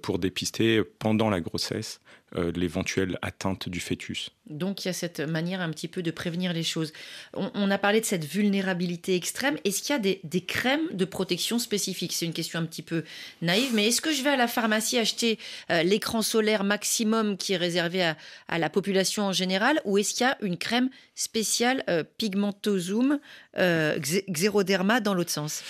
[0.00, 2.00] pour dépister pendant la grossesse
[2.34, 4.30] euh, l'éventuelle atteinte du fœtus.
[4.46, 6.92] Donc il y a cette manière un petit peu de prévenir les choses.
[7.34, 9.56] On, a parlé de cette vulnérabilité extrême.
[9.64, 12.12] Est-ce qu'il y a des, crèmes de protection spécifiques?
[12.12, 13.04] C'est une question un petit peu
[13.42, 15.38] naïve, mais est-ce que je vais à la pharmacie acheter
[15.70, 20.26] euh, l'écran solaire maximum qui est réservé à, la population en général, ou est-ce qu'il
[20.26, 23.20] y a une crème spéciale euh, pigmentosum
[23.56, 25.62] xéroderma dans l'autre sens?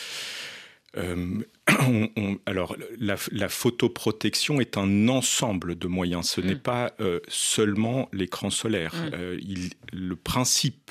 [0.97, 1.43] Euh,
[2.47, 6.29] alors, la, photoprotection est un ensemble de moyens.
[6.29, 6.61] Ce n'est mm.
[6.61, 8.95] pas euh, seulement l'écran solaire.
[8.95, 9.11] Mm.
[9.15, 9.39] Euh,
[9.93, 10.91] le principe,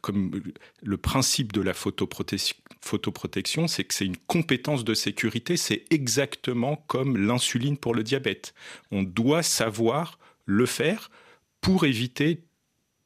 [0.00, 0.42] comme
[0.82, 5.56] le principe de la photoprotection, c'est que c'est une compétence de sécurité.
[5.56, 8.54] C'est exactement comme l'insuline pour le diabète.
[8.90, 11.10] On doit savoir le faire
[11.60, 12.44] pour éviter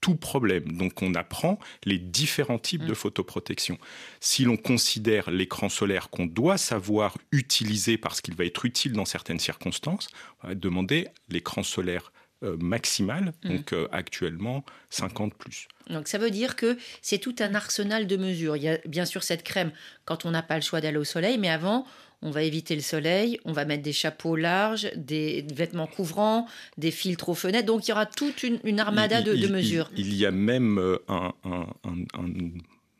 [0.00, 0.72] tout problème.
[0.72, 2.96] Donc on apprend les différents types de mm.
[2.96, 3.78] photoprotection.
[4.20, 9.04] Si l'on considère l'écran solaire qu'on doit savoir utiliser parce qu'il va être utile dans
[9.04, 10.08] certaines circonstances,
[10.42, 12.12] on va demander l'écran solaire
[12.44, 13.48] euh, maximal, mm.
[13.48, 15.66] donc euh, actuellement 50 plus.
[15.90, 18.56] Donc ça veut dire que c'est tout un arsenal de mesures.
[18.56, 19.72] Il y a bien sûr cette crème
[20.04, 21.84] quand on n'a pas le choix d'aller au soleil, mais avant,
[22.22, 26.90] on va éviter le soleil, on va mettre des chapeaux larges, des vêtements couvrants, des
[26.90, 27.66] filtres aux fenêtres.
[27.66, 29.90] Donc il y aura toute une, armada de, mesures.
[29.96, 31.32] Il, y a même euh, un,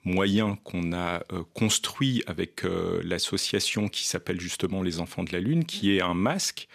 [0.04, 5.40] moyen qu'on a euh, construit avec euh, l'association qui s'appelle justement les Enfants de la
[5.40, 6.68] Lune, qui est un masque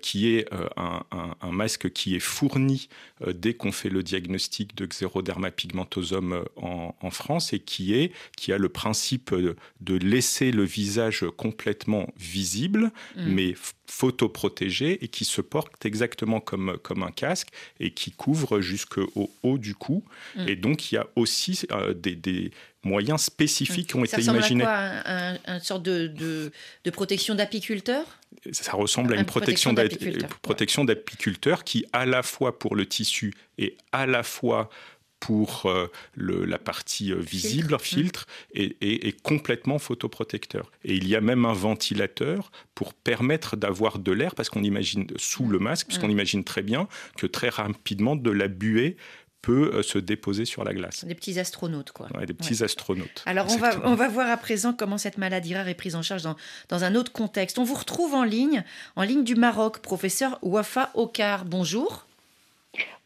[0.00, 2.88] qui est euh, un, masque qui est fourni
[3.26, 8.52] euh, dès qu'on fait le diagnostic de xéroderma pigmentosum en, France et qui est qui
[8.52, 13.32] a le principe de laisser le visage complètement visible, mmh.
[13.32, 13.54] mais
[13.86, 17.48] photoprotégé et qui se porte exactement comme, comme un casque
[17.80, 20.04] et qui couvre jusqu'au haut du cou.
[20.36, 20.48] Mmh.
[20.48, 22.50] Et donc, il y a aussi des,
[22.84, 24.64] moyens spécifiques qui ont été imaginés.
[24.64, 26.06] Ça ressemble à quoi Une sorte de,
[26.84, 28.04] de protection d'apiculteur
[28.52, 29.72] ça ressemble à une, protection
[30.84, 34.70] d'apiculteur qui, à la fois pour le tissu et à la fois
[35.20, 38.60] pour euh, la partie euh, visible, filtre, mmh.
[38.80, 40.70] est, complètement photoprotecteur.
[40.84, 45.08] Et il y a même un ventilateur pour permettre d'avoir de l'air, parce qu'on imagine
[45.16, 46.12] sous le masque, puisqu'on mmh.
[46.12, 46.86] imagine très bien
[47.16, 48.96] que très rapidement de la buée
[49.42, 51.04] peut euh, se déposer sur la glace.
[51.04, 52.08] Des petits astronautes, quoi.
[52.26, 53.22] des petits astronautes.
[53.26, 56.02] Alors, on va, on va voir à présent comment cette maladie rare est prise en
[56.02, 56.36] charge dans,
[56.68, 57.58] dans un autre contexte.
[57.58, 58.64] On vous retrouve en ligne,
[58.96, 61.44] en ligne du Maroc, professeur Wafa Okar.
[61.44, 62.07] Bonjour.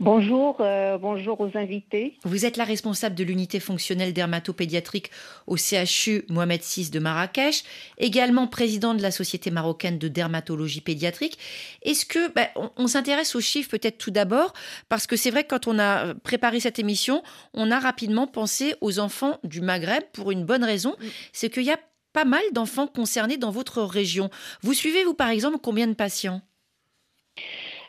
[0.01, 2.19] Bonjour, euh, bonjour aux invités.
[2.25, 5.11] Vous êtes la responsable de l'unité fonctionnelle dermatopédiatrique
[5.47, 7.63] au CHU Mohamed VI de Marrakech,
[7.99, 11.39] également président de la Société marocaine de dermatologie pédiatrique.
[11.83, 14.53] Est-ce que bah, on, s'intéresse aux chiffres peut-être tout d'abord
[14.89, 17.23] parce que c'est vrai que quand on a préparé cette émission,
[17.55, 20.97] on a rapidement pensé aux enfants du Maghreb pour une bonne raison,
[21.33, 21.79] c'est qu'il y a
[22.13, 24.31] pas mal d'enfants concernés dans votre région.
[24.63, 26.43] Vous suivez vous par exemple combien de patients?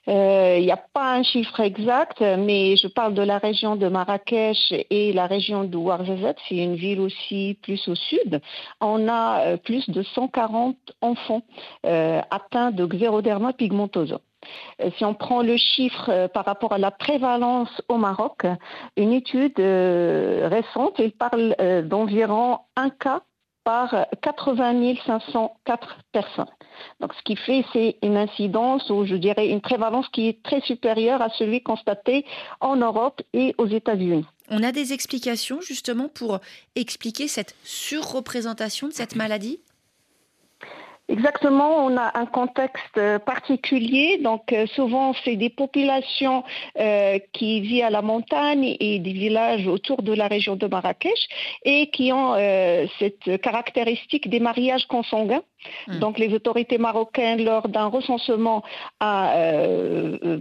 [0.08, 3.88] Euh, il n'y a pas un chiffre exact, mais je parle de la région de
[3.88, 8.42] Marrakech et la région de Ouarzazate, c'est une ville aussi plus au sud.
[8.82, 11.44] On a euh, plus de 140 enfants
[11.86, 14.20] euh, atteints de xéroderma pigmentosa.
[14.98, 18.46] Si on prend le chiffre par rapport à la prévalence au Maroc,
[18.98, 21.56] une étude récente, il parle
[21.88, 23.22] d'environ un cas
[23.64, 26.46] par 80 504 personnes.
[27.00, 30.62] Donc, ce qui fait, c'est une incidence ou je dirais une prévalence qui est très
[30.62, 32.26] supérieure à celui constaté
[32.60, 34.26] en Europe et aux États-Unis.
[34.50, 36.40] On a des explications justement pour
[36.76, 39.60] expliquer cette surreprésentation de cette maladie?
[41.10, 44.20] Exactement, on a un contexte euh, particulier.
[44.20, 46.46] Donc euh, souvent, c'est des populations
[46.80, 51.28] euh, qui vivent à la montagne et des villages autour de la région de Marrakech
[51.66, 52.36] et qui ont
[53.00, 55.44] cette caractéristique des mariages consanguins.
[55.88, 56.00] Hmm.
[56.00, 58.64] Donc les autorités marocaines, lors d'un recensement,
[59.00, 59.34] a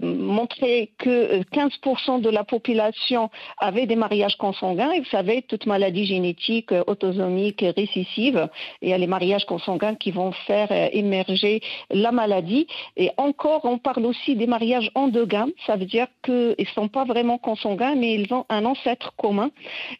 [0.02, 4.92] montré que 15% de la population avait des mariages consanguins.
[4.92, 8.48] Et vous savez, toute maladie génétique autosomique récessive,
[8.80, 12.66] il y a les mariages consanguins qui vont faire euh, émerger la maladie.
[12.96, 15.50] Et encore, on parle aussi des mariages endogams.
[15.66, 19.50] Ça veut dire qu'ils ne sont pas vraiment consanguins, mais ils ont un ancêtre commun.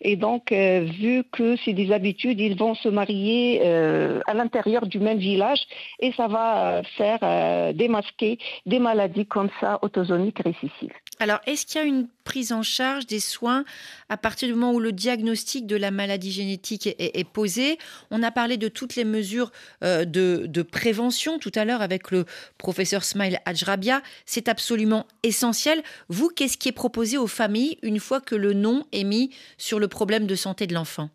[0.01, 4.87] Et donc, euh, vu que c'est des habitudes, ils vont se marier euh, à l'intérieur
[4.87, 5.61] du même village
[6.01, 10.93] et ça va faire démasquer des maladies comme ça, autosomiques récessives.
[11.23, 13.65] Alors, est-ce qu'il y a une prise en charge des soins
[14.09, 17.79] à partir du moment où le diagnostic de la maladie génétique est, posé?
[18.11, 19.53] On a parlé de toutes les mesures
[19.85, 22.25] euh, de, prévention tout à l'heure avec le
[22.59, 24.03] professeur Smile Ajrabia.
[24.27, 25.83] C'est absolument essentiel.
[26.09, 29.79] Vous, qu'est-ce qui est proposé aux familles une fois que le nom est mis sur
[29.79, 31.11] le problème de santé de l'enfant?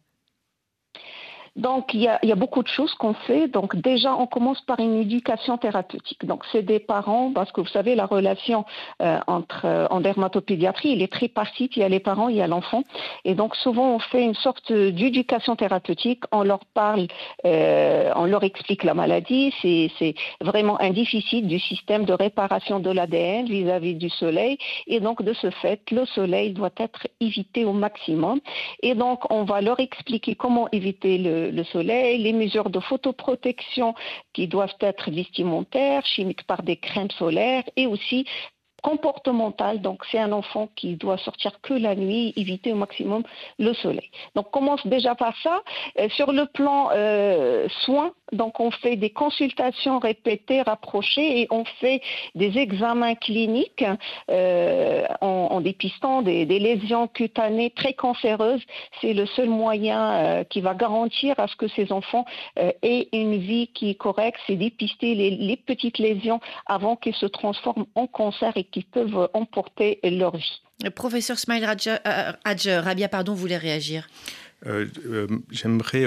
[1.58, 3.48] Donc, il y, a, beaucoup de choses qu'on fait.
[3.48, 6.24] Donc, déjà, on commence par une éducation thérapeutique.
[6.24, 8.64] Donc, c'est des parents, parce que vous savez, la relation
[9.02, 11.76] euh, entre euh, en dermatopédiatrie, il est tripartite.
[11.76, 12.84] Il y a les parents, il y a l'enfant.
[13.26, 16.24] Et donc, souvent, on fait une sorte d'éducation thérapeutique.
[16.32, 17.08] On leur parle,
[17.46, 19.52] euh, on leur explique la maladie.
[19.62, 24.60] C'est vraiment un déficit du système de réparation de l'ADN vis-à-vis du soleil.
[24.86, 28.40] Et donc, de ce fait, le soleil doit être évité au maximum.
[28.84, 33.94] Et donc, on va leur expliquer comment éviter le le, soleil, les mesures de photoprotection
[34.34, 38.26] qui doivent être vestimentaires, chimiques par des crèmes solaires et aussi
[38.82, 39.82] comportemental.
[39.82, 43.24] Donc, c'est un enfant qui doit sortir que la nuit, éviter au maximum
[43.60, 44.10] le soleil.
[44.36, 45.62] Donc, commence déjà par ça.
[46.00, 51.64] Euh, sur le plan euh, soins, donc on fait des consultations répétées, rapprochées, et on
[51.80, 52.02] fait
[52.36, 53.86] des examens cliniques
[54.30, 58.62] euh, en, dépistant des, lésions cutanées très cancéreuses.
[59.02, 63.68] C'est le seul moyen qui va garantir à ce que ces enfants aient une vie
[63.68, 68.84] qui est correcte, c'est dépister les, petites lésions avant qu'elles se transforment en cancer qui
[68.84, 70.62] peuvent emporter leur vie.
[70.84, 74.08] Le professeur Smail euh, Rabia pardon, voulait réagir.
[74.66, 76.06] Euh, euh, j'aimerais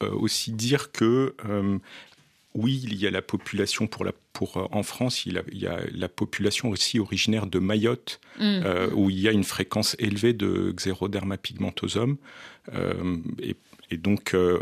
[0.00, 1.34] aussi dire que
[2.54, 6.08] oui, il y a la population pour la pour en France, il, y a la
[6.08, 8.92] population aussi originaire de Mayotte mm.
[8.94, 12.16] où il y a une fréquence élevée de xéroderma pigmentosum
[13.42, 13.56] et
[13.92, 14.58] et donc, euh,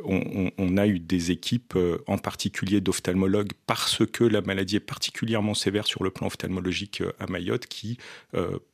[0.59, 5.55] on, a eu des équipes, euh, en particulier d'ophtalmologues, parce que la maladie est particulièrement
[5.55, 7.97] sévère sur le plan ophtalmologique euh, à Mayotte, qui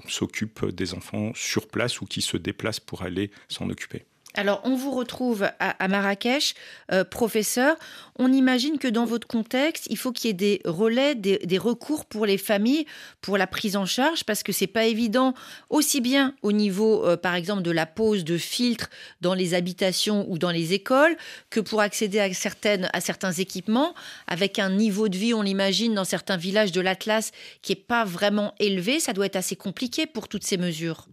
[0.09, 4.07] s'occupent des enfants sur place ou qui se déplacent pour aller s'en occuper.
[4.39, 6.55] Alors, on vous retrouve à, Marrakech,
[6.93, 7.77] euh, professeur.
[8.19, 12.05] On imagine que dans votre contexte, il faut qu'il y ait des relais, des, recours
[12.05, 12.85] pour les familles,
[13.23, 15.33] pour la prise en charge, parce que c'est pas évident,
[15.71, 18.91] aussi bien au niveau, euh, par exemple, de la pose de filtres
[19.23, 21.17] dans les habitations ou dans les écoles,
[21.49, 23.95] que pour accéder à, certaines, à certains équipements,
[24.27, 28.05] avec un niveau de vie, on l'imagine, dans certains villages de l'Atlas, qui est pas
[28.05, 29.01] vraiment élevé.
[29.01, 31.09] Ça doit être assez compliqué pour toutes ces mesures.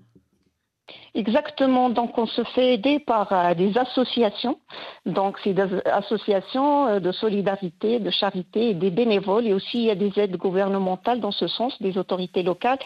[1.15, 1.89] Exactement.
[1.89, 4.57] Donc, on se fait aider par euh, des associations.
[5.05, 9.47] Donc, c'est des associations euh, de solidarité, de charité des bénévoles.
[9.47, 12.79] Et aussi, il y a des aides gouvernementales dans ce sens, des autorités locales,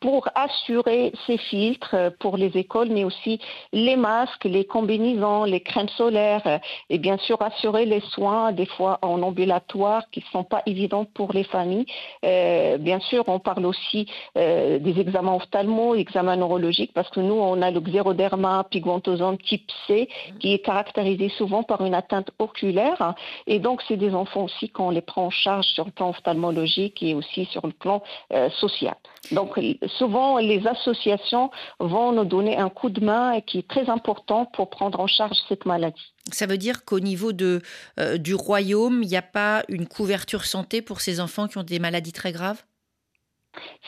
[0.00, 3.40] pour assurer ces filtres euh, pour les écoles, mais aussi
[3.72, 8.98] les masques, les combinaisons, les crèmes solaires, et bien sûr assurer les soins, des fois
[9.02, 11.86] en ambulatoire, qui ne sont pas évidents pour les familles.
[12.22, 17.70] bien sûr, on parle aussi des examens ophtalmo, examens neurologiques, parce que nous, on a
[17.70, 20.08] le xéroderma pigmentosum type C,
[20.40, 23.14] qui est caractérisé souvent par une atteinte oculaire.
[23.46, 27.02] Et donc, c'est des enfants aussi qu'on les prend en charge sur le plan ophtalmologique
[27.02, 28.02] et aussi sur le plan
[28.32, 28.94] euh, social.
[29.32, 29.58] Donc,
[29.98, 34.70] souvent, les associations vont nous donner un coup de main qui est très important pour
[34.70, 36.12] prendre en charge cette maladie.
[36.32, 37.60] Ça veut dire qu'au niveau de,
[38.00, 41.62] euh, du royaume, il n'y a pas une couverture santé pour ces enfants qui ont
[41.62, 42.62] des maladies très graves?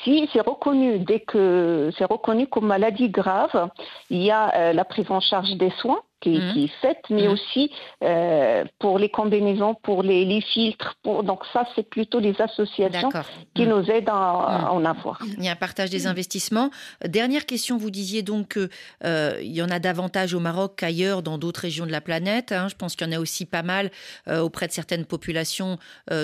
[0.05, 3.69] Si c'est reconnu, dès que c'est reconnu comme maladie grave,
[4.11, 6.59] il y a euh, la prise en charge des soins qui, mmh.
[6.59, 7.31] est faite, mais mmh.
[7.31, 7.71] aussi
[8.03, 10.95] euh, pour les combinaisons, pour les, filtres.
[11.05, 13.11] donc ça, c'est plutôt les associations
[13.55, 13.69] qui mmh.
[13.69, 15.21] nous aident à, en avoir.
[15.39, 16.71] Il y a un partage des investissements.
[17.05, 18.69] Dernière question, vous disiez donc qu'il
[19.05, 22.53] euh, y en a davantage au Maroc qu'ailleurs dans d'autres régions de la planète.
[22.53, 22.69] Hein.
[22.69, 23.91] Je pense qu'il y en a aussi pas mal
[24.29, 25.79] euh, auprès de certaines populations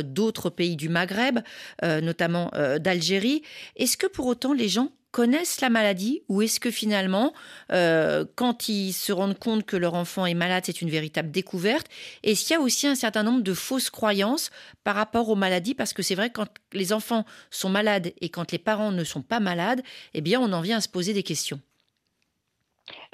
[0.05, 1.40] d'autres pays du Maghreb,
[1.83, 2.50] notamment
[2.81, 3.42] d'Algérie.
[3.76, 7.33] Est-ce que pour autant les gens connaissent la maladie ou est-ce que finalement,
[7.70, 11.87] euh, quand ils se rendent compte que leur enfant est malade, c'est une véritable découverte?
[12.22, 14.51] Est-ce qu'il y a aussi un certain nombre de fausses croyances
[14.83, 15.75] par rapport aux maladies?
[15.75, 19.23] Parce que c'est vrai, quand les enfants sont malades et quand les parents ne sont
[19.23, 19.83] pas malades,
[20.15, 21.60] eh bien, on en vient à se poser des questions.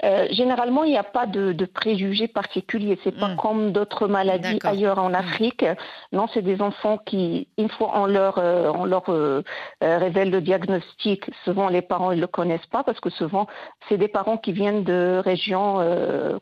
[0.05, 2.97] Euh, généralement, il n'y a pas de, préjugés particuliers.
[3.03, 3.35] C'est pas hmm.
[3.35, 5.15] comme d'autres maladies ailleurs en hmm.
[5.15, 5.65] Afrique.
[6.11, 9.43] Non, c'est des enfants qui, une fois on leur, euh, on leur euh,
[9.81, 13.47] révèle le diagnostic, souvent les parents ne le connaissent pas parce que souvent
[13.87, 15.79] c'est des parents qui viennent de régions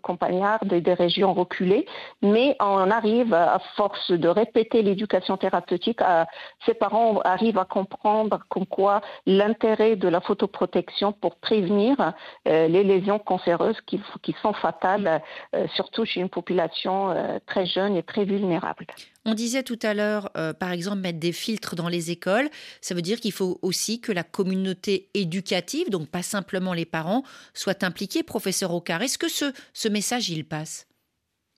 [0.02, 1.86] campagnardes et des régions reculées.
[2.22, 6.28] Mais on arrive à force de répéter l'éducation thérapeutique, à,
[6.66, 12.14] ces parents arrivent à comprendre comme quoi l'intérêt de la photoprotection pour prévenir
[12.46, 13.20] les lésions
[13.86, 15.22] qui, sont fatales,
[15.56, 18.86] euh, surtout chez une population euh, très jeune et très vulnérable.
[19.26, 22.50] On disait tout à l'heure, euh, par exemple, mettre des filtres dans les écoles.
[22.82, 27.24] Ça veut dire qu'il faut aussi que la communauté éducative, donc pas simplement les parents,
[27.54, 28.24] soit impliquée.
[28.24, 30.87] Professeur Ocar, est-ce que ce, ce message, il passe?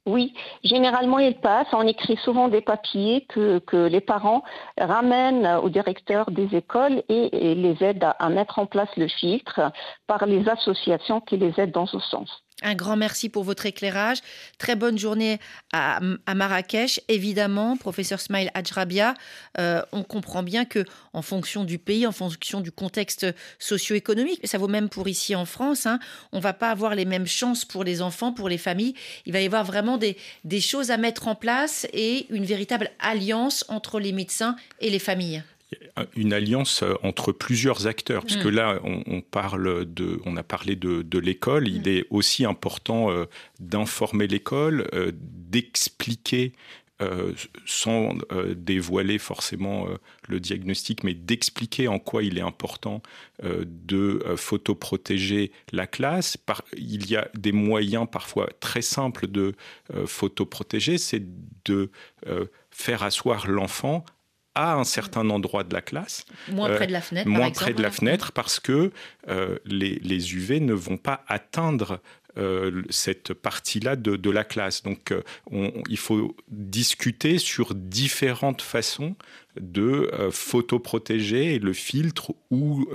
[0.10, 0.34] Oui,
[0.64, 1.68] généralement il passe.
[1.74, 4.43] On écrit souvent des papiers que, les parents
[4.78, 9.72] ramènent au directeur des écoles et, les aident à, mettre en place le filtre
[10.07, 12.43] par les associations qui les aident dans ce sens.
[12.62, 14.18] Un grand merci pour votre éclairage.
[14.57, 15.39] Très bonne journée
[15.72, 15.99] à,
[16.36, 16.99] Marrakech.
[17.07, 19.14] Évidemment, professeur Smail Adjrabia,
[19.57, 20.84] euh, on comprend bien que
[21.14, 23.28] en fonction du pays, en fonction du contexte
[23.60, 25.99] socio-économique, ça vaut même pour ici en France, hein,
[26.32, 28.93] on va pas avoir les mêmes chances pour les enfants, pour les familles.
[29.26, 32.91] Il va y avoir vraiment des, des choses à mettre en place et une véritable
[32.99, 35.43] alliance entre les médecins et les familles
[36.15, 38.49] une alliance euh, entre plusieurs acteurs, puisque mm.
[38.49, 41.67] là, on, parle de, on a parlé de, l'école.
[41.67, 41.88] Il mm.
[41.88, 43.26] est aussi important euh,
[43.59, 46.53] d'informer l'école, euh, d'expliquer
[47.65, 48.17] sans
[48.57, 49.88] dévoiler forcément
[50.28, 53.01] le diagnostic, mais d'expliquer en quoi il est important
[53.41, 56.38] de photoprotéger la classe.
[56.76, 59.55] il y a des moyens parfois très simples de
[60.07, 61.24] photoprotéger, c'est
[61.63, 61.89] de
[62.70, 64.03] faire asseoir l'enfant
[64.56, 66.26] à un certain endroit de la classe.
[66.50, 67.30] Moins près de la fenêtre.
[67.30, 68.91] moins près de la fenêtre parce que
[69.28, 72.02] euh, les, UV ne vont pas atteindre
[72.38, 74.84] euh, cette partie-là de, la classe.
[74.84, 75.22] Donc euh,
[75.88, 79.16] il faut discuter sur différentes façons
[79.60, 82.88] de photoprotéger le filtre ou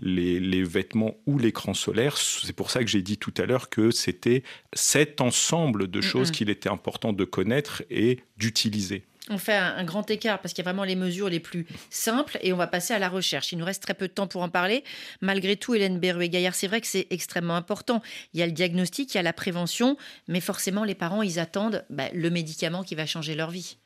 [0.00, 2.18] les, les, vêtements ou l'écran solaire.
[2.18, 4.44] C'est pour ça que j'ai dit tout à l'heure que c'était
[4.74, 10.10] cet ensemble de choses qu'il était important de connaître et d'utiliser on fait un, grand
[10.10, 12.92] écart parce qu'il y a vraiment les mesures les plus simples et on va passer
[12.92, 13.52] à la recherche.
[13.52, 14.84] Il nous reste très peu de temps pour en parler.
[15.22, 18.02] Malgré tout, Hélène Berruet-Gaillard, c'est vrai que c'est extrêmement important.
[18.34, 19.96] Il y a le diagnostic, il y a la prévention,
[20.28, 23.78] mais forcément, les parents, ils attendent bah, le médicament qui va changer leur vie.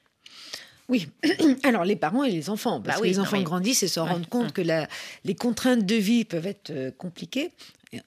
[0.89, 1.07] Oui,
[1.65, 4.29] alors les parents et les enfants, parce bah que les enfants grandissent et se rendent
[4.29, 4.63] compte que
[5.25, 7.53] les contraintes de vie peuvent être euh, compliquées.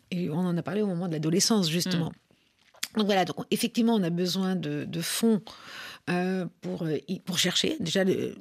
[0.10, 2.08] Et on en a parlé au moment de l'adolescence, justement.
[2.08, 2.98] Mm.
[2.98, 5.42] Donc voilà, donc effectivement, on a besoin de, de fonds
[6.10, 8.36] euh, pour, euh, pour chercher déjà le,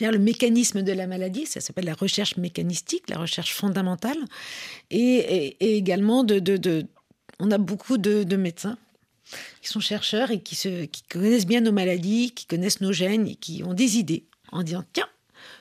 [0.00, 4.18] le mécanisme de la maladie, ça s'appelle la recherche mécanistique, la recherche fondamentale,
[4.90, 6.86] et, également de, de,
[7.38, 8.78] on a beaucoup de, médecins
[9.62, 13.26] qui sont chercheurs et qui, se, qui connaissent bien nos maladies, qui connaissent nos gènes
[13.26, 15.08] et qui ont des idées en disant tiens,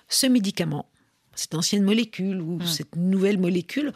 [0.10, 0.89] ce médicament,
[1.36, 3.93] cette ancienne molécule ou cette nouvelle molécule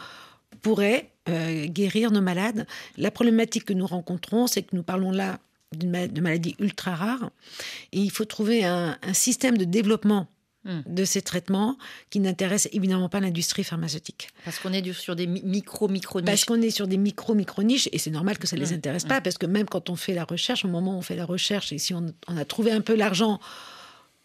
[0.62, 2.66] pourrait euh, guérir nos malades.
[2.97, 5.39] La problématique que nous rencontrons, c'est que nous parlons là
[5.76, 7.32] de maladies ultra rares.
[7.91, 10.28] Et il faut trouver un, système de développement
[10.65, 10.82] hmm.
[10.86, 11.78] de ces traitements
[12.09, 14.30] qui n'intéresse évidemment pas l'industrie pharmaceutique.
[14.45, 16.26] Parce qu'on est sur des micro-micro-niches.
[16.26, 18.78] Parce qu'on est sur des micro-micro-niches et c'est normal que ça ne les hmm.
[18.78, 19.24] intéresse pas hmm.
[19.24, 21.72] parce que même quand on fait la recherche, au moment où on fait la recherche
[21.72, 23.39] et si on a trouvé un peu l'argent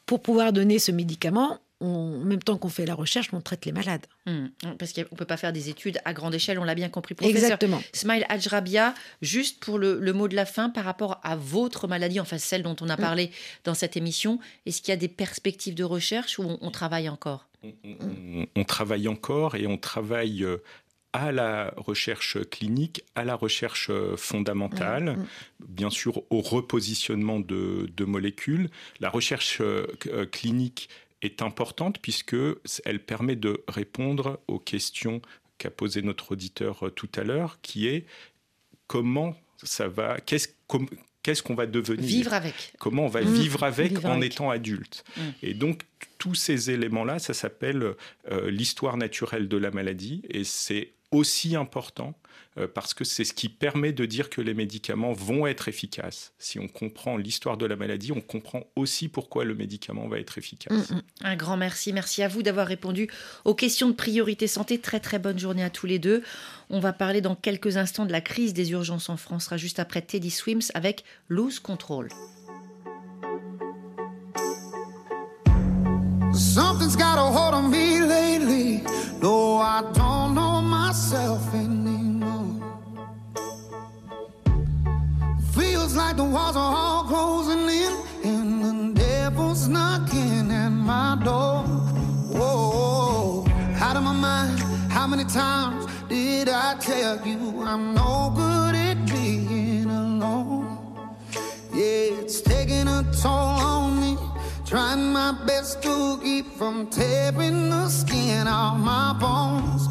[0.07, 3.73] pour pouvoir donner ce médicament, en même temps qu'on fait la recherche, on traite les
[3.73, 4.07] malades.
[4.27, 4.47] Hmm.
[4.79, 7.15] parce qu'on ne peut pas faire des études à grande échelle, on l'a bien compris.
[7.15, 7.83] Professeur Exactement.
[7.93, 12.39] Smile Ajrabia, juste pour le, mot de la fin par rapport à votre maladie, enfin
[12.39, 13.01] celle dont on a hmm.
[13.01, 13.31] parlé
[13.65, 17.49] dans cette émission, est-ce qu'il y a des perspectives de recherche ou on, travaille encore?
[18.55, 20.59] On, travaille encore et on travaille euh,
[21.13, 25.27] à la recherche clinique, à la recherche euh, fondamentale, hmm.
[25.67, 28.71] bien sûr au repositionnement de, de, molécules.
[29.01, 29.87] La recherche euh,
[30.31, 30.89] clinique
[31.23, 32.37] est importante puisque
[32.85, 35.23] elle permet de répondre aux questions
[35.59, 38.07] qu'a posé notre auditeur euh, tout à l'heure, qui est
[38.87, 40.49] comment ça va, qu'est-ce
[41.23, 42.05] qu'est-ce qu'on va devenir?
[42.05, 42.75] Vivre avec.
[42.79, 43.35] Comment on va mmh.
[43.35, 45.05] vivre avec en étant adulte?
[45.17, 45.21] Mmh.
[45.43, 45.83] Et donc,
[46.19, 47.95] tous ces éléments-là, ça s'appelle
[48.31, 50.23] euh, l'histoire naturelle de la maladie.
[50.29, 52.15] Et c'est aussi important
[52.59, 56.35] euh, parce que c'est ce qui permet de dire que les médicaments vont être efficaces.
[56.39, 60.37] Si on comprend l'histoire de la maladie, on comprend aussi pourquoi le médicament va être
[60.37, 60.91] efficace.
[60.91, 61.03] Mm, mm.
[61.23, 61.95] Un grand merci.
[61.95, 63.09] Merci à vous d'avoir répondu
[63.47, 64.79] aux questions de priorité santé.
[64.79, 66.23] Très très bonne journée à tous les deux.
[66.69, 69.45] On va parler dans quelques instants de la crise des urgences en France.
[69.45, 72.09] sera juste après Teddy Swims avec Lose Control.
[76.35, 78.83] Something's got a hold on me lately.
[79.23, 80.12] No, I don't know
[81.33, 82.61] myself anymore.
[85.55, 87.93] Feels like the walls are all closing in,
[88.25, 91.63] and the devil's knocking at my door.
[92.37, 93.47] Whoa,
[93.81, 94.59] out of my mind.
[94.91, 100.79] How many times did I tell you I'm no good at being alone?
[101.73, 104.19] Yeah, it's taking a toll on me.
[104.67, 109.89] Trying my best to keep from tearing the skin off my bones.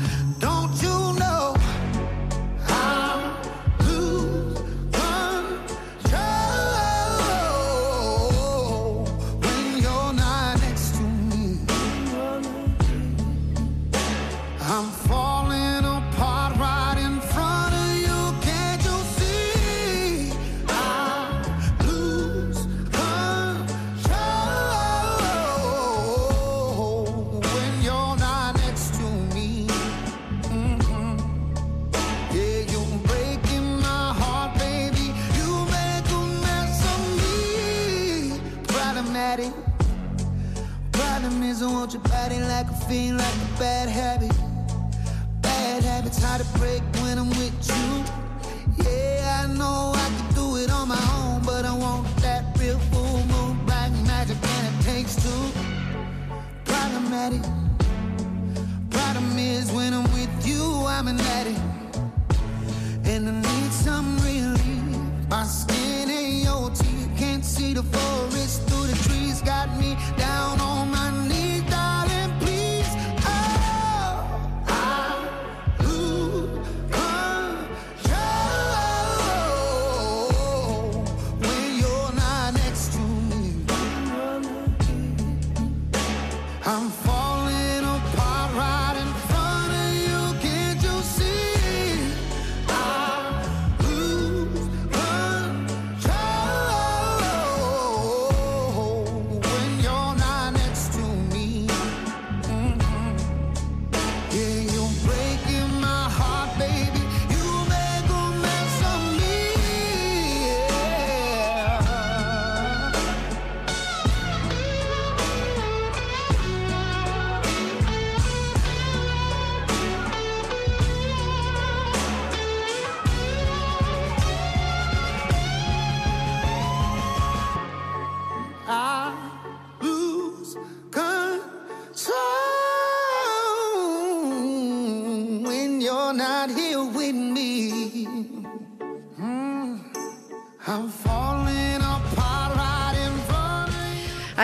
[42.92, 44.34] Feel like a bad habit.
[45.42, 47.88] Bad habits hard to break when I'm with you.
[48.84, 52.80] Yeah, I know I can do it on my own, but I want that real
[52.92, 55.44] full moon black magic, and it takes two.
[56.66, 57.44] Problematic.
[58.90, 60.62] Problem is when I'm with you,
[60.96, 61.62] I'm an addict,
[63.06, 64.84] and I need some relief.
[65.30, 70.60] My skin ain't your teeth, can't see the forest through the trees, got me down
[70.60, 70.81] on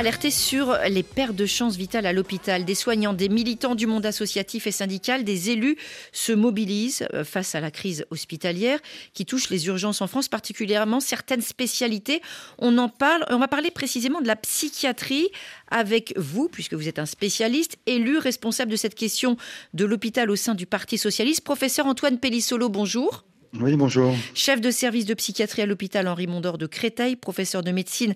[0.07, 2.63] Alerter sur les pertes de chances vitales à l'hôpital.
[2.63, 5.75] Des soignants, des militants du monde associatif et syndical, des élus
[6.13, 8.79] se mobilisent euh, face à la crise hospitalière
[9.13, 12.21] qui touche les urgences en France, particulièrement certaines spécialités.
[12.57, 15.27] On en parle, on va parler précisément de la psychiatrie
[15.69, 19.35] avec vous, puisque vous êtes un spécialiste, élu responsable de cette question
[19.73, 21.41] de l'hôpital au sein du Parti socialiste.
[21.41, 23.25] Professeur Antoine Pellissolo, bonjour.
[23.53, 24.13] Oui, bonjour.
[24.33, 28.13] Chef de service de psychiatrie à l'hôpital Henri Mondor de Créteil, professeur de médecine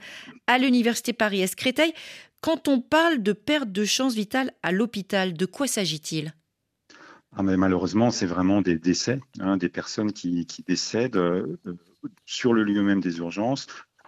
[0.48, 1.94] à l'université Paris-Est Créteil.
[2.42, 6.34] Quand on parle de perte de chance vitale à l'hôpital, de quoi s'agit-il?
[7.36, 11.58] Ah mais malheureusement, c'est vraiment des décès, hein, des personnes qui, décèdent euh,
[12.26, 13.68] sur le lieu même des urgences.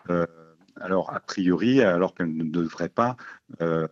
[0.09, 0.25] Euh,
[0.81, 3.15] alors, a priori, alors qu'elles ne devraient pas
[3.61, 3.87] euh,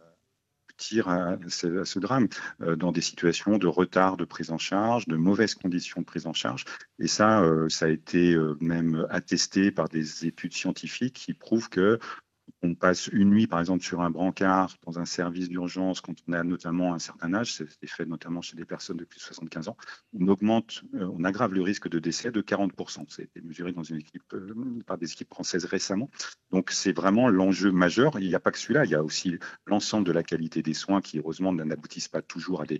[1.05, 2.27] à ce, drame
[2.61, 6.27] euh, dans des situations de retard de prise en charge, de mauvaises conditions de prise
[6.27, 6.65] en charge.
[6.99, 11.69] Et ça, euh, ça a été euh, même attesté par des études scientifiques qui prouvent
[11.69, 11.99] que
[12.63, 16.33] on passe une nuit, par exemple, sur un brancard dans un service d'urgence quand on
[16.33, 19.69] a notamment un certain âge, c'est fait notamment chez des personnes de plus de 75
[19.69, 19.77] ans,
[20.19, 23.09] on augmente, euh, on aggrave le risque de décès de 40%.
[23.09, 26.09] Ça a été mesuré dans une équipe, euh, par des équipes françaises récemment.
[26.51, 28.19] Donc c'est vraiment l'enjeu majeur.
[28.19, 30.73] Il n'y a pas que celui-là, il y a aussi l'ensemble de la qualité des
[30.73, 32.79] soins qui, heureusement, n'aboutissent pas toujours à des,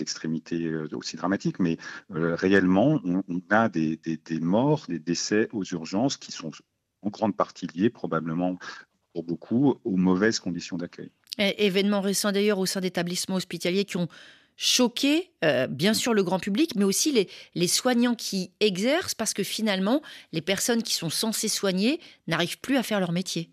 [0.00, 1.76] extrémités euh, aussi dramatiques, mais
[2.10, 6.50] réellement, on, a des, des morts, des décès aux urgences qui sont
[7.02, 8.58] en grande partie liés probablement
[9.18, 11.10] pour beaucoup aux mauvaises conditions d'accueil.
[11.38, 14.06] Événements récents d'ailleurs au sein d'établissements hospitaliers qui ont
[14.56, 19.34] choquer, euh, bien sûr, le grand public, mais aussi les, les soignants qui exercent, parce
[19.34, 20.02] que finalement,
[20.32, 23.50] les personnes qui sont censées soigner n'arrivent plus à faire leur métier.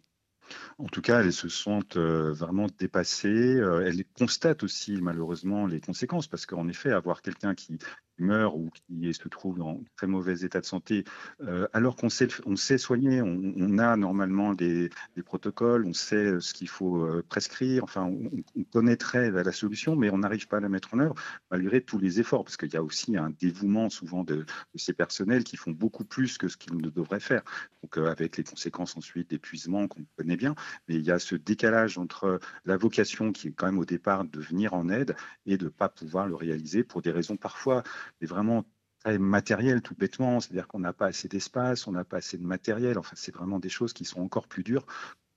[0.78, 3.28] En tout cas, elles se sentent euh, vraiment dépassées.
[3.28, 7.78] Euh, elles constatent aussi malheureusement les conséquences parce qu'en effet, avoir quelqu'un qui
[8.18, 11.03] meurt ou qui se trouve dans très mauvais état de santé,
[11.41, 14.89] euh, alors qu'on sait, on sait soigner, on, a normalement des,
[15.26, 20.47] protocoles, on sait ce qu'il faut prescrire, enfin, on, connaîtrait la, solution, mais on n'arrive
[20.47, 21.16] pas à la mettre en œuvre
[21.51, 24.45] malgré tous les efforts, parce qu'il y a aussi un dévouement souvent de,
[24.76, 27.43] ces personnels qui font beaucoup plus que ce qu'ils ne devraient faire.
[27.84, 30.55] Donc, avec les conséquences ensuite d'épuisement qu'on connaît bien,
[30.88, 34.26] mais il y a ce décalage entre la vocation qui est quand même au départ
[34.26, 37.84] de venir en aide et de ne pas pouvoir le réaliser pour des raisons parfois
[38.21, 38.65] mais vraiment
[39.03, 42.43] très matérielles tout bêtement, c'est-à-dire qu'on n'a pas assez d'espace, on n'a pas assez de
[42.43, 44.85] matériel, enfin c'est vraiment des choses qui sont encore plus dures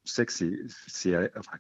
[0.09, 0.33] on sait que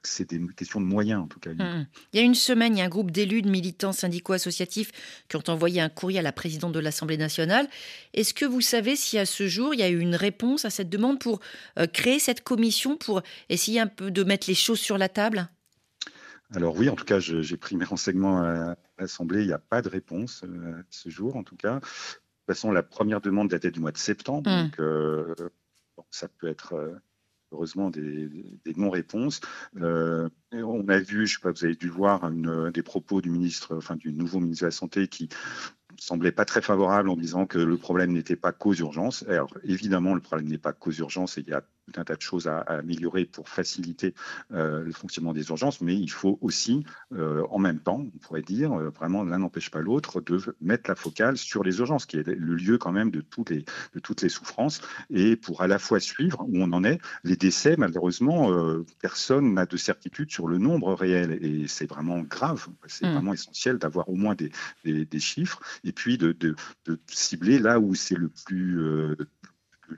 [0.04, 1.50] c'est des questions de moyens, en tout cas.
[1.52, 1.86] Mmh.
[2.12, 4.90] Il y a une semaine, il y a un groupe d'élus, de militants syndicaux associatifs
[5.28, 7.68] qui ont envoyé un courrier à la présidente de l'Assemblée nationale.
[8.14, 10.70] Est-ce que vous savez si à ce jour, il y a eu une réponse à
[10.70, 11.40] cette demande pour
[11.78, 15.48] euh, créer cette commission, pour essayer un peu de mettre les choses sur la table?
[16.54, 19.42] Alors oui, en tout cas, j'ai pris mes renseignements à l'Assemblée.
[19.42, 21.74] Il n'y a pas de réponse euh, ce jour, en tout cas.
[21.74, 24.62] De toute façon, la première demande datait du mois de septembre, mmh.
[24.62, 25.34] donc euh,
[26.10, 26.98] ça peut être
[27.52, 28.30] heureusement des,
[28.76, 29.40] non-réponses.
[29.76, 33.76] Euh, on a vu, je sais pas, vous avez dû voir des propos du ministre,
[33.76, 35.28] enfin du nouveau ministre de la Santé qui
[35.98, 39.24] semblait pas très favorable en disant que le problème n'était pas cause urgence.
[39.28, 42.16] Alors évidemment, le problème n'est pas cause urgence et il y a tout un tas
[42.16, 44.14] de choses à, améliorer pour faciliter
[44.52, 48.42] euh, le fonctionnement des urgences, mais il faut aussi, euh, en même temps, on pourrait
[48.42, 52.18] dire, euh, vraiment l'un n'empêche pas l'autre, de mettre la focale sur les urgences, qui
[52.18, 53.64] est le lieu quand même de toutes les,
[53.94, 54.80] de toutes les souffrances,
[55.10, 57.00] et pour à la fois suivre où on en est.
[57.24, 58.52] Les décès, malheureusement,
[59.00, 62.66] personne n'a de certitude sur le nombre réel, et c'est vraiment grave.
[62.86, 63.12] C'est mmh.
[63.12, 64.50] vraiment essentiel d'avoir au moins des,
[64.84, 66.54] des, chiffres, et puis de, de,
[66.86, 68.80] de, cibler là où c'est le plus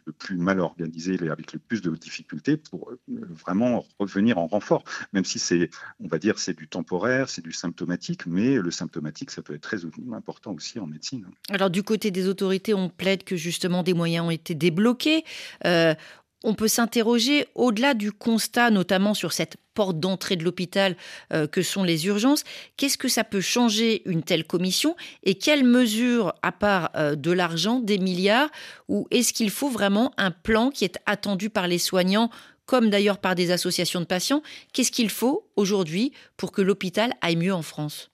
[0.05, 2.99] le plus mal organisé, avec le plus de difficultés pour euh,
[3.31, 5.71] vraiment revenir en renfort, même si c'est,
[6.01, 9.63] on va dire, c'est du temporaire, c'est du symptomatique, mais le symptomatique, ça peut être
[9.63, 9.79] très
[10.13, 11.27] important aussi en médecine.
[11.49, 15.25] Alors du côté des autorités, on plaide que justement des moyens ont été débloqués.
[15.65, 15.95] Euh,
[16.43, 20.97] on peut s'interroger au-delà du constat, notamment sur cette porte d'entrée de l'hôpital
[21.33, 22.45] euh, que sont les urgences.
[22.77, 24.97] Qu'est-ce que ça peut changer une telle commission?
[25.23, 28.51] Et quelles mesures, à part euh, de l'argent, des milliards,
[28.89, 32.31] ou est-ce qu'il faut vraiment un plan qui est attendu par les soignants
[32.67, 37.35] comme d'ailleurs par des associations de patients, qu'est-ce qu'il faut aujourd'hui pour que l'hôpital aille
[37.35, 38.13] mieux en France?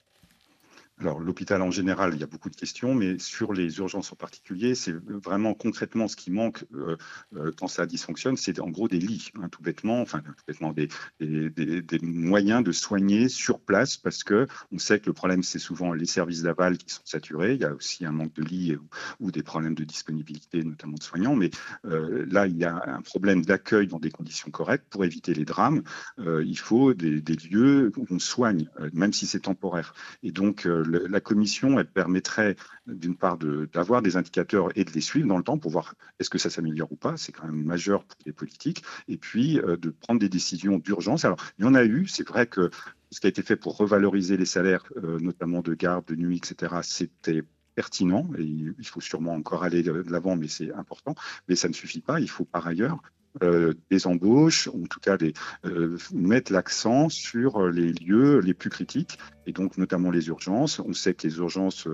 [0.98, 4.16] Alors l'hôpital en général, il y a beaucoup de questions, mais sur les urgences en
[4.16, 6.96] particulier, c'est vraiment concrètement ce qui manque euh,
[7.36, 10.72] euh, quand ça dysfonctionne, c'est en gros des lits, hein, tout bêtement, enfin tout bêtement
[10.72, 10.88] des,
[11.20, 15.92] des, moyens de soigner sur place, parce que on sait que le problème c'est souvent
[15.92, 17.54] les services d'aval qui sont saturés.
[17.54, 18.76] Il y a aussi un manque de lits
[19.20, 21.36] ou, des problèmes de disponibilité, notamment de soignants.
[21.36, 21.50] Mais
[21.84, 25.44] euh, là, il y a un problème d'accueil dans des conditions correctes pour éviter les
[25.44, 25.82] drames.
[26.18, 27.20] il faut des,
[27.50, 29.94] lieux où on soigne, même si c'est temporaire.
[30.22, 32.56] Et donc la commission, permettrait
[32.86, 36.30] d'une part d'avoir des indicateurs et de les suivre dans le temps pour voir est-ce
[36.30, 37.16] que ça s'améliore ou pas.
[37.16, 38.82] C'est quand même majeur pour les politiques.
[39.08, 41.24] Et puis euh, de prendre des décisions d'urgence.
[41.24, 42.06] Alors, il y en a eu.
[42.06, 42.70] C'est vrai que
[43.10, 46.38] ce qui a été fait pour revaloriser les salaires, euh, notamment de garde, de nuit,
[46.38, 47.42] etc., c'était
[47.74, 51.14] pertinent il faut sûrement encore aller de l'avant, mais c'est important.
[51.46, 52.20] Mais ça ne suffit pas.
[52.20, 53.02] Il faut par ailleurs
[53.42, 55.18] euh, des embauches, ou en tout cas
[55.66, 60.80] euh, mettre l'accent sur euh, les lieux les plus critiques, et donc notamment les urgences.
[60.80, 61.86] On sait que les urgences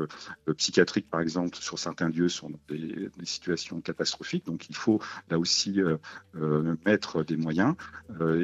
[0.57, 5.81] psychiatriques, par exemple, sur certains lieux, sont des, situations catastrophiques, donc il faut là aussi
[6.87, 7.75] mettre des moyens.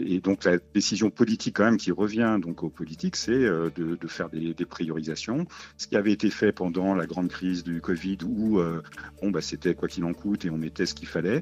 [0.04, 4.28] et donc la décision politique quand même qui revient donc aux politiques, c'est de, faire
[4.28, 5.46] des, des, priorisations.
[5.78, 8.60] Ce qui avait été fait pendant la grande crise du Covid, où
[9.22, 11.40] bon, bah, c'était quoi qu'il en coûte et on mettait ce qu'il fallait.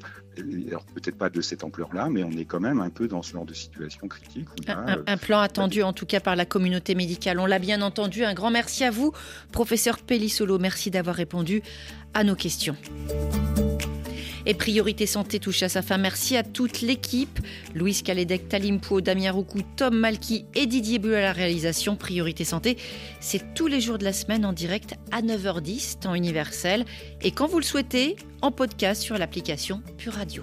[0.69, 3.33] alors peut-être pas de cette ampleur-là, mais on est quand même un peu dans ce
[3.33, 4.47] genre de situation critique.
[4.69, 7.41] un, un, plan attendu en tout cas par la communauté médicale.
[7.41, 8.25] On l'a bien entendu.
[8.25, 9.13] Un grand merci à vous,
[9.53, 10.59] professeur Pellissolo.
[10.59, 11.63] Merci d'avoir répondu
[12.15, 12.77] à nos questions.
[14.47, 15.99] Et Priorité Santé touche à sa fin.
[15.99, 17.41] Merci à toute l'équipe.
[17.75, 21.97] Louise Calédec, Talim Damien Roucou, Tom Malky et Didier Bu à la réalisation.
[21.97, 22.77] Priorité Santé,
[23.21, 26.85] c'est tous les jours de la semaine en direct à 9h10, temps universel.
[27.23, 30.43] Et quand vous le souhaitez, en podcast sur l'application Pure Radio.